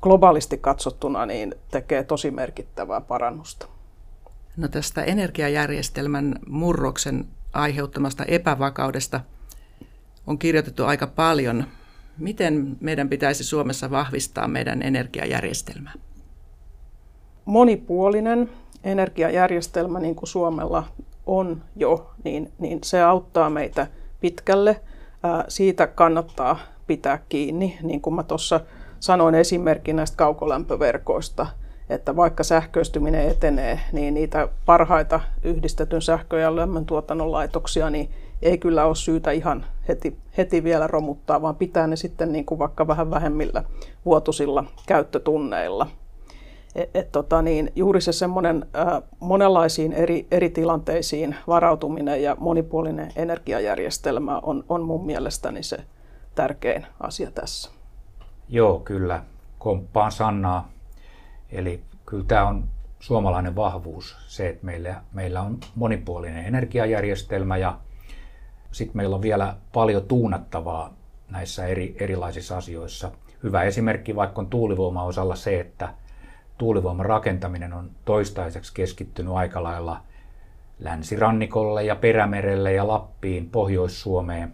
globaalisti 0.00 0.58
katsottuna 0.58 1.26
niin 1.26 1.54
tekee 1.70 2.04
tosi 2.04 2.30
merkittävää 2.30 3.00
parannusta. 3.00 3.66
No 4.56 4.68
tästä 4.68 5.02
energiajärjestelmän 5.02 6.34
murroksen 6.46 7.24
aiheuttamasta 7.52 8.24
epävakaudesta 8.24 9.20
on 10.26 10.38
kirjoitettu 10.38 10.84
aika 10.84 11.06
paljon. 11.06 11.64
Miten 12.18 12.76
meidän 12.80 13.08
pitäisi 13.08 13.44
Suomessa 13.44 13.90
vahvistaa 13.90 14.48
meidän 14.48 14.82
energiajärjestelmää? 14.82 15.92
Monipuolinen 17.44 18.50
energiajärjestelmä, 18.84 20.00
niin 20.00 20.14
kuin 20.14 20.28
Suomella 20.28 20.84
on 21.26 21.62
jo, 21.76 22.10
niin, 22.24 22.52
niin 22.58 22.78
se 22.84 23.02
auttaa 23.02 23.50
meitä 23.50 23.86
pitkälle– 24.20 24.80
siitä 25.48 25.86
kannattaa 25.86 26.58
pitää 26.86 27.18
kiinni, 27.28 27.78
niin 27.82 28.00
kuin 28.00 28.14
mä 28.14 28.22
tuossa 28.22 28.60
sanoin 29.00 29.34
esimerkki 29.34 29.92
näistä 29.92 30.16
kaukolämpöverkoista, 30.16 31.46
että 31.90 32.16
vaikka 32.16 32.44
sähköistyminen 32.44 33.28
etenee, 33.28 33.80
niin 33.92 34.14
niitä 34.14 34.48
parhaita 34.66 35.20
yhdistetyn 35.42 36.02
sähkö- 36.02 36.38
ja 36.38 36.56
lämmöntuotannon 36.56 37.32
laitoksia 37.32 37.90
niin 37.90 38.10
ei 38.42 38.58
kyllä 38.58 38.84
ole 38.84 38.94
syytä 38.94 39.30
ihan 39.30 39.64
heti, 39.88 40.16
heti 40.36 40.64
vielä 40.64 40.86
romuttaa, 40.86 41.42
vaan 41.42 41.56
pitää 41.56 41.86
ne 41.86 41.96
sitten 41.96 42.32
niin 42.32 42.44
kuin 42.44 42.58
vaikka 42.58 42.86
vähän 42.86 43.10
vähemmillä 43.10 43.64
vuotuisilla 44.04 44.64
käyttötunneilla. 44.86 45.86
Et, 46.74 46.90
et 46.94 47.12
tota 47.12 47.42
niin, 47.42 47.72
juuri 47.76 48.00
se 48.00 48.12
semmoinen 48.12 48.66
äh, 48.76 49.02
monenlaisiin 49.20 49.92
eri, 49.92 50.26
eri 50.30 50.50
tilanteisiin 50.50 51.36
varautuminen 51.46 52.22
ja 52.22 52.36
monipuolinen 52.40 53.12
energiajärjestelmä 53.16 54.38
on, 54.38 54.64
on 54.68 54.82
mun 54.82 55.06
mielestäni 55.06 55.62
se 55.62 55.78
tärkein 56.34 56.86
asia 57.00 57.30
tässä. 57.30 57.70
Joo, 58.48 58.78
kyllä. 58.78 59.22
Komppaan 59.58 60.12
Sannaa. 60.12 60.68
Eli 61.52 61.82
kyllä 62.06 62.24
tämä 62.28 62.48
on 62.48 62.64
suomalainen 63.00 63.56
vahvuus, 63.56 64.16
se, 64.26 64.48
että 64.48 64.66
meillä, 64.66 65.02
meillä 65.12 65.42
on 65.42 65.58
monipuolinen 65.74 66.44
energiajärjestelmä 66.44 67.56
ja 67.56 67.78
sitten 68.72 68.96
meillä 68.96 69.16
on 69.16 69.22
vielä 69.22 69.56
paljon 69.72 70.02
tuunattavaa 70.02 70.94
näissä 71.30 71.66
eri, 71.66 71.96
erilaisissa 72.00 72.56
asioissa. 72.56 73.10
Hyvä 73.42 73.62
esimerkki 73.62 74.16
vaikka 74.16 74.40
on 74.40 74.46
tuulivoima 74.46 75.02
osalla 75.02 75.36
se, 75.36 75.60
että 75.60 75.94
tuulivoiman 76.58 77.06
rakentaminen 77.06 77.72
on 77.72 77.90
toistaiseksi 78.04 78.74
keskittynyt 78.74 79.32
aika 79.32 79.62
lailla 79.62 80.00
länsirannikolle 80.78 81.84
ja 81.84 81.96
Perämerelle 81.96 82.72
ja 82.72 82.88
Lappiin, 82.88 83.50
Pohjois-Suomeen. 83.50 84.52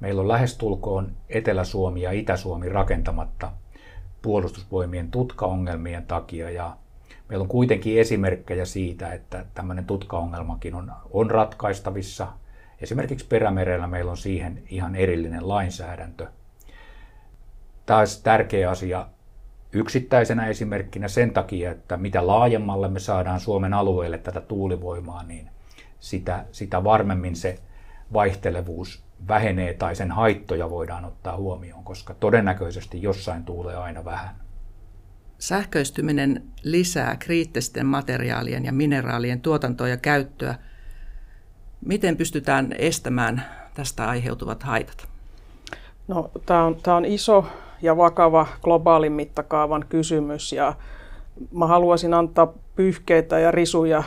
Meillä 0.00 0.20
on 0.20 0.28
lähestulkoon 0.28 1.12
Etelä-Suomi 1.28 2.02
ja 2.02 2.12
Itä-Suomi 2.12 2.68
rakentamatta 2.68 3.52
puolustusvoimien 4.24 5.10
tutkaongelmien 5.10 6.06
takia 6.06 6.50
ja 6.50 6.76
meillä 7.28 7.42
on 7.42 7.48
kuitenkin 7.48 8.00
esimerkkejä 8.00 8.64
siitä, 8.64 9.12
että 9.12 9.44
tämmöinen 9.54 9.84
tutkaongelmakin 9.84 10.74
on, 10.74 10.92
on 11.10 11.30
ratkaistavissa. 11.30 12.28
Esimerkiksi 12.80 13.26
Perämerellä 13.26 13.86
meillä 13.86 14.10
on 14.10 14.16
siihen 14.16 14.62
ihan 14.68 14.94
erillinen 14.94 15.48
lainsäädäntö. 15.48 16.26
Tämä 17.86 17.98
olisi 17.98 18.22
tärkeä 18.22 18.70
asia 18.70 19.06
yksittäisenä 19.72 20.46
esimerkkinä 20.46 21.08
sen 21.08 21.30
takia, 21.30 21.70
että 21.70 21.96
mitä 21.96 22.26
laajemmalle 22.26 22.88
me 22.88 23.00
saadaan 23.00 23.40
Suomen 23.40 23.74
alueelle 23.74 24.18
tätä 24.18 24.40
tuulivoimaa, 24.40 25.22
niin 25.22 25.50
sitä, 26.00 26.44
sitä 26.52 26.84
varmemmin 26.84 27.36
se 27.36 27.58
vaihtelevuus 28.12 29.03
vähenee 29.28 29.74
tai 29.74 29.96
sen 29.96 30.10
haittoja 30.10 30.70
voidaan 30.70 31.04
ottaa 31.04 31.36
huomioon, 31.36 31.84
koska 31.84 32.14
todennäköisesti 32.14 33.02
jossain 33.02 33.44
tuulee 33.44 33.76
aina 33.76 34.04
vähän. 34.04 34.36
Sähköistyminen 35.38 36.42
lisää 36.62 37.16
kriittisten 37.16 37.86
materiaalien 37.86 38.64
ja 38.64 38.72
mineraalien 38.72 39.40
tuotantoa 39.40 39.88
ja 39.88 39.96
käyttöä. 39.96 40.54
Miten 41.80 42.16
pystytään 42.16 42.74
estämään 42.78 43.44
tästä 43.74 44.08
aiheutuvat 44.08 44.62
haitat? 44.62 45.08
No, 46.08 46.30
tämä 46.46 46.64
on, 46.64 46.76
tämä 46.82 46.96
on 46.96 47.04
iso 47.04 47.46
ja 47.82 47.96
vakava 47.96 48.46
globaalin 48.62 49.12
mittakaavan 49.12 49.84
kysymys 49.88 50.52
ja 50.52 50.74
mä 51.52 51.66
haluaisin 51.66 52.14
antaa 52.14 52.52
pyyhkeitä 52.76 53.38
ja 53.38 53.50
risuja 53.50 54.02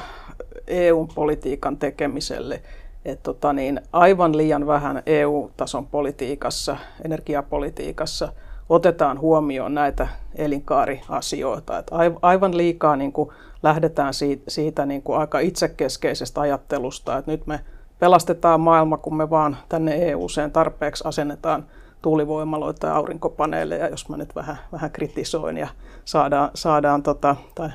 EU-politiikan 0.67 1.77
tekemiselle. 1.77 2.61
Et 3.07 3.23
tota 3.23 3.53
niin, 3.53 3.81
aivan 3.93 4.37
liian 4.37 4.67
vähän 4.67 5.03
EU-tason 5.05 5.87
politiikassa, 5.87 6.77
energiapolitiikassa 7.05 8.33
otetaan 8.69 9.19
huomioon 9.19 9.73
näitä 9.73 10.07
elinkaariasioita. 10.35 11.79
Et 11.79 11.91
aivan 12.21 12.57
liikaa 12.57 12.95
niin 12.95 13.11
kuin 13.11 13.29
lähdetään 13.63 14.13
siitä, 14.13 14.43
siitä 14.47 14.85
niin 14.85 15.03
kuin 15.03 15.19
aika 15.19 15.39
itsekeskeisestä 15.39 16.41
ajattelusta, 16.41 17.17
että 17.17 17.31
nyt 17.31 17.47
me 17.47 17.59
pelastetaan 17.99 18.61
maailma, 18.61 18.97
kun 18.97 19.17
me 19.17 19.29
vaan 19.29 19.57
tänne 19.69 19.95
EU-seen 20.09 20.51
tarpeeksi 20.51 21.03
asennetaan 21.07 21.65
tuulivoimaloita 22.01 22.87
ja 22.87 22.95
aurinkopaneeleja, 22.95 23.89
jos 23.89 24.09
mä 24.09 24.17
nyt 24.17 24.35
vähän, 24.35 24.57
vähän 24.71 24.91
kritisoin 24.91 25.57
ja 25.57 25.67
saadaan, 26.05 26.49
saadaan 26.53 27.03
tota, 27.03 27.35
tai 27.55 27.69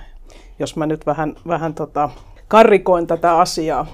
jos 0.58 0.76
mä 0.76 0.86
nyt 0.86 1.06
vähän, 1.06 1.36
vähän 1.48 1.74
tota, 1.74 2.10
karrikoin 2.48 3.06
tätä 3.06 3.38
asiaa. 3.38 3.86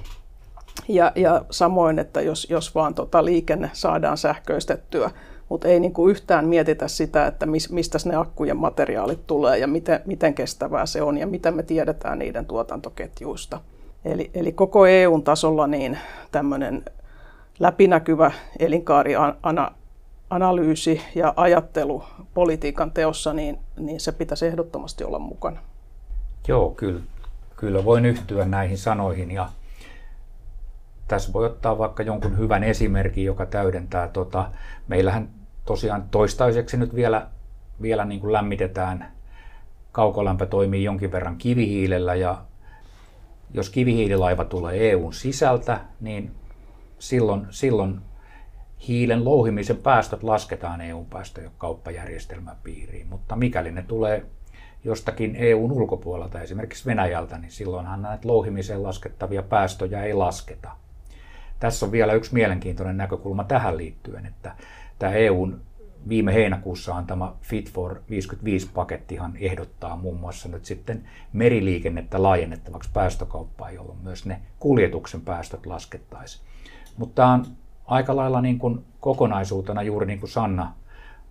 Ja, 0.88 1.12
ja 1.14 1.44
samoin, 1.50 1.98
että 1.98 2.20
jos, 2.20 2.46
jos 2.50 2.74
vaan 2.74 2.94
tota 2.94 3.24
liikenne 3.24 3.70
saadaan 3.72 4.16
sähköistettyä, 4.18 5.10
mutta 5.48 5.68
ei 5.68 5.80
niinku 5.80 6.08
yhtään 6.08 6.48
mietitä 6.48 6.88
sitä, 6.88 7.26
että 7.26 7.46
mis, 7.46 7.70
mistä 7.70 7.98
ne 8.04 8.16
akkujen 8.16 8.56
materiaalit 8.56 9.26
tulee 9.26 9.58
ja 9.58 9.66
miten, 9.66 10.00
miten 10.06 10.34
kestävää 10.34 10.86
se 10.86 11.02
on 11.02 11.18
ja 11.18 11.26
mitä 11.26 11.50
me 11.50 11.62
tiedetään 11.62 12.18
niiden 12.18 12.46
tuotantoketjuista. 12.46 13.60
Eli, 14.04 14.30
eli 14.34 14.52
koko 14.52 14.86
EUn 14.86 15.22
tasolla 15.22 15.66
niin 15.66 15.98
tämmöinen 16.32 16.84
läpinäkyvä 17.58 18.32
elinkaari 18.58 19.12
analyysi 20.30 21.00
ja 21.14 21.34
ajattelu 21.36 22.02
politiikan 22.34 22.90
teossa, 22.90 23.32
niin, 23.32 23.58
niin 23.76 24.00
se 24.00 24.12
pitäisi 24.12 24.46
ehdottomasti 24.46 25.04
olla 25.04 25.18
mukana. 25.18 25.60
Joo, 26.48 26.70
kyllä, 26.70 27.00
kyllä 27.56 27.84
voin 27.84 28.06
yhtyä 28.06 28.44
näihin 28.44 28.78
sanoihin 28.78 29.30
ja 29.30 29.48
tässä 31.08 31.32
voi 31.32 31.46
ottaa 31.46 31.78
vaikka 31.78 32.02
jonkun 32.02 32.38
hyvän 32.38 32.64
esimerkin, 32.64 33.24
joka 33.24 33.46
täydentää. 33.46 34.08
Tota, 34.08 34.50
meillähän 34.88 35.28
tosiaan 35.64 36.04
toistaiseksi 36.10 36.76
nyt 36.76 36.94
vielä, 36.94 37.26
vielä 37.82 38.04
niin 38.04 38.20
kuin 38.20 38.32
lämmitetään, 38.32 39.12
kaukolämpö 39.92 40.46
toimii 40.46 40.84
jonkin 40.84 41.12
verran 41.12 41.36
kivihiilellä 41.36 42.14
ja 42.14 42.42
jos 43.54 43.70
kivihiililaiva 43.70 44.44
tulee 44.44 44.90
EUn 44.90 45.12
sisältä, 45.12 45.80
niin 46.00 46.30
silloin, 46.98 47.46
silloin 47.50 48.00
hiilen 48.88 49.24
louhimisen 49.24 49.76
päästöt 49.76 50.22
lasketaan 50.22 50.80
EU-päästökauppajärjestelmän 50.80 52.56
piiriin, 52.62 53.06
mutta 53.06 53.36
mikäli 53.36 53.70
ne 53.70 53.82
tulee 53.82 54.26
jostakin 54.84 55.36
EUn 55.36 55.72
ulkopuolelta, 55.72 56.40
esimerkiksi 56.40 56.86
Venäjältä, 56.86 57.38
niin 57.38 57.50
silloinhan 57.50 58.02
näitä 58.02 58.28
louhimiseen 58.28 58.82
laskettavia 58.82 59.42
päästöjä 59.42 60.02
ei 60.02 60.14
lasketa. 60.14 60.70
Tässä 61.60 61.86
on 61.86 61.92
vielä 61.92 62.12
yksi 62.12 62.34
mielenkiintoinen 62.34 62.96
näkökulma 62.96 63.44
tähän 63.44 63.76
liittyen, 63.76 64.26
että 64.26 64.56
tämä 64.98 65.12
EUn 65.12 65.60
viime 66.08 66.34
heinäkuussa 66.34 66.94
antama 66.94 67.36
Fit 67.42 67.72
for 67.72 67.94
55-pakettihan 67.94 69.36
ehdottaa 69.40 69.96
muun 69.96 70.20
muassa 70.20 70.48
nyt 70.48 70.64
sitten 70.64 71.04
meriliikennettä 71.32 72.22
laajennettavaksi 72.22 72.90
päästökauppaan, 72.92 73.74
jolloin 73.74 73.98
myös 74.02 74.26
ne 74.26 74.40
kuljetuksen 74.58 75.20
päästöt 75.20 75.66
laskettaisiin. 75.66 76.44
Mutta 76.96 77.14
tämä 77.14 77.32
on 77.32 77.46
aika 77.86 78.16
lailla 78.16 78.40
niin 78.40 78.58
kuin 78.58 78.84
kokonaisuutena 79.00 79.82
juuri 79.82 80.06
niin 80.06 80.20
kuin 80.20 80.30
Sanna 80.30 80.72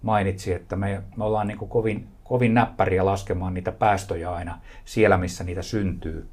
mainitsi, 0.02 0.54
että 0.54 0.76
me, 0.76 1.04
me 1.18 1.24
ollaan 1.24 1.48
niin 1.48 1.58
kuin 1.58 1.70
kovin, 1.70 2.08
kovin 2.24 2.54
näppäriä 2.54 3.06
laskemaan 3.06 3.54
niitä 3.54 3.72
päästöjä 3.72 4.32
aina 4.32 4.60
siellä, 4.86 5.18
missä 5.18 5.44
niitä 5.44 5.62
syntyy. 5.62 6.30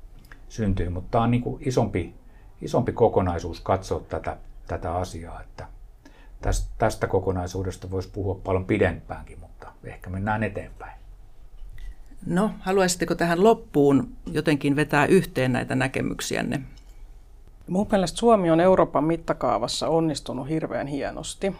syntyy. 0.48 0.88
Mutta 0.88 1.10
tämä 1.10 1.24
on 1.24 1.30
niin 1.30 1.42
kuin 1.42 1.62
isompi, 1.66 2.14
isompi 2.64 2.92
kokonaisuus 2.92 3.60
katsoa 3.60 4.00
tätä, 4.00 4.36
tätä 4.66 4.94
asiaa. 4.94 5.40
Että 5.40 5.66
tästä, 6.40 6.70
tästä 6.78 7.06
kokonaisuudesta 7.06 7.90
voisi 7.90 8.08
puhua 8.12 8.40
paljon 8.44 8.64
pidempäänkin, 8.64 9.40
mutta 9.40 9.66
ehkä 9.84 10.10
mennään 10.10 10.42
eteenpäin. 10.42 10.98
No, 12.26 12.50
haluaisitteko 12.60 13.14
tähän 13.14 13.44
loppuun 13.44 14.08
jotenkin 14.32 14.76
vetää 14.76 15.06
yhteen 15.06 15.52
näitä 15.52 15.74
näkemyksiänne? 15.74 16.60
Mun 17.68 17.86
mielestä 17.90 18.18
Suomi 18.18 18.50
on 18.50 18.60
Euroopan 18.60 19.04
mittakaavassa 19.04 19.88
onnistunut 19.88 20.48
hirveän 20.48 20.86
hienosti. 20.86 21.56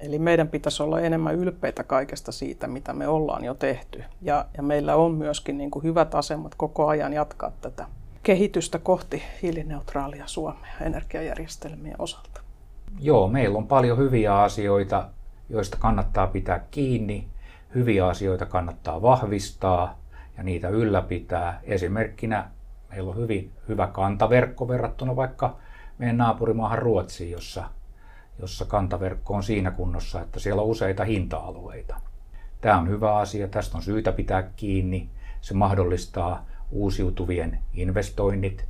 Eli 0.00 0.18
meidän 0.18 0.48
pitäisi 0.48 0.82
olla 0.82 1.00
enemmän 1.00 1.34
ylpeitä 1.34 1.84
kaikesta 1.84 2.32
siitä, 2.32 2.66
mitä 2.66 2.92
me 2.92 3.08
ollaan 3.08 3.44
jo 3.44 3.54
tehty. 3.54 4.04
Ja, 4.22 4.46
ja 4.56 4.62
meillä 4.62 4.96
on 4.96 5.14
myöskin 5.14 5.58
niin 5.58 5.70
kuin 5.70 5.82
hyvät 5.82 6.14
asemat 6.14 6.54
koko 6.54 6.88
ajan 6.88 7.12
jatkaa 7.12 7.52
tätä 7.60 7.86
kehitystä 8.28 8.78
kohti 8.78 9.22
hiilineutraalia 9.42 10.26
Suomea 10.26 10.72
energiajärjestelmien 10.80 11.96
osalta. 11.98 12.40
Joo, 13.00 13.28
meillä 13.28 13.58
on 13.58 13.66
paljon 13.66 13.98
hyviä 13.98 14.42
asioita, 14.42 15.08
joista 15.48 15.76
kannattaa 15.80 16.26
pitää 16.26 16.64
kiinni. 16.70 17.28
Hyviä 17.74 18.06
asioita 18.06 18.46
kannattaa 18.46 19.02
vahvistaa 19.02 19.98
ja 20.36 20.42
niitä 20.42 20.68
ylläpitää. 20.68 21.60
Esimerkkinä 21.62 22.50
meillä 22.90 23.10
on 23.10 23.16
hyvin 23.16 23.52
hyvä 23.68 23.86
kantaverkko 23.86 24.68
verrattuna 24.68 25.16
vaikka 25.16 25.56
meidän 25.98 26.16
naapurimaahan 26.16 26.78
Ruotsiin, 26.78 27.30
jossa, 27.30 27.64
jossa 28.38 28.64
kantaverkko 28.64 29.34
on 29.34 29.42
siinä 29.42 29.70
kunnossa, 29.70 30.20
että 30.20 30.40
siellä 30.40 30.62
on 30.62 30.68
useita 30.68 31.04
hinta-alueita. 31.04 32.00
Tämä 32.60 32.78
on 32.78 32.88
hyvä 32.88 33.16
asia, 33.16 33.48
tästä 33.48 33.76
on 33.76 33.82
syytä 33.82 34.12
pitää 34.12 34.42
kiinni. 34.42 35.08
Se 35.40 35.54
mahdollistaa 35.54 36.47
uusiutuvien 36.70 37.58
investoinnit. 37.74 38.64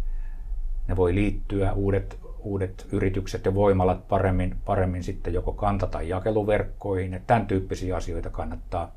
Ne 0.89 0.97
voi 0.97 1.15
liittyä 1.15 1.73
uudet, 1.73 2.19
uudet 2.39 2.87
yritykset 2.93 3.45
ja 3.45 3.55
voimalat 3.55 4.09
paremmin, 4.09 4.57
paremmin 4.65 5.03
sitten 5.03 5.35
joko 5.35 5.53
kanta- 5.53 5.87
tai 5.87 6.09
jakeluverkkoihin. 6.09 7.15
Että 7.15 7.27
tämän 7.27 7.47
tyyppisiä 7.47 7.97
asioita 7.97 8.31
kannattaa, 8.31 8.93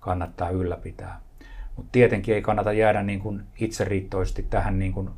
kannattaa 0.00 0.50
ylläpitää. 0.50 1.20
Mutta 1.76 1.92
tietenkin 1.92 2.34
ei 2.34 2.42
kannata 2.42 2.72
jäädä 2.72 3.02
niin 3.02 3.20
kuin 3.20 3.42
itseriittoisesti 3.60 4.42
tähän 4.42 4.78
niin 4.78 4.92
kuin 4.92 5.10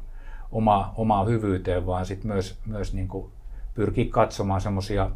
oma, 0.52 0.92
omaa 0.96 1.24
hyvyyteen, 1.24 1.86
vaan 1.86 2.06
sit 2.06 2.24
myös, 2.24 2.58
myös 2.66 2.94
niin 2.94 3.08
kuin 3.08 3.32
pyrkiä 3.74 4.06
katsomaan 4.10 4.60
semmoisia 4.60 5.10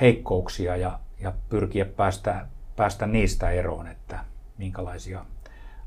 heikkouksia 0.00 0.76
ja, 0.76 0.98
ja 1.20 1.32
pyrkiä 1.48 1.84
päästä, 1.84 2.46
päästä 2.76 3.06
niistä 3.06 3.50
eroon, 3.50 3.86
että 3.86 4.18
minkälaisia 4.58 5.24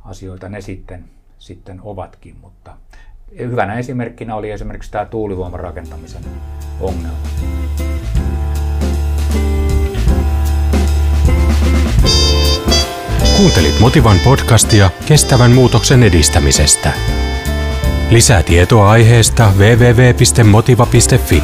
asioita 0.05 0.49
ne 0.49 0.61
sitten, 0.61 1.05
sitten 1.39 1.79
ovatkin. 1.83 2.35
Mutta 2.41 2.77
hyvänä 3.39 3.73
esimerkkinä 3.79 4.35
oli 4.35 4.51
esimerkiksi 4.51 4.91
tämä 4.91 5.05
tuulivoiman 5.05 5.59
rakentamisen 5.59 6.23
ongelma. 6.81 7.17
Kuuntelit 13.37 13.79
Motivan 13.79 14.17
podcastia 14.23 14.89
kestävän 15.07 15.51
muutoksen 15.51 16.03
edistämisestä. 16.03 16.93
Lisää 18.11 18.43
tietoa 18.43 18.89
aiheesta 18.89 19.51
www.motiva.fi. 19.57 21.43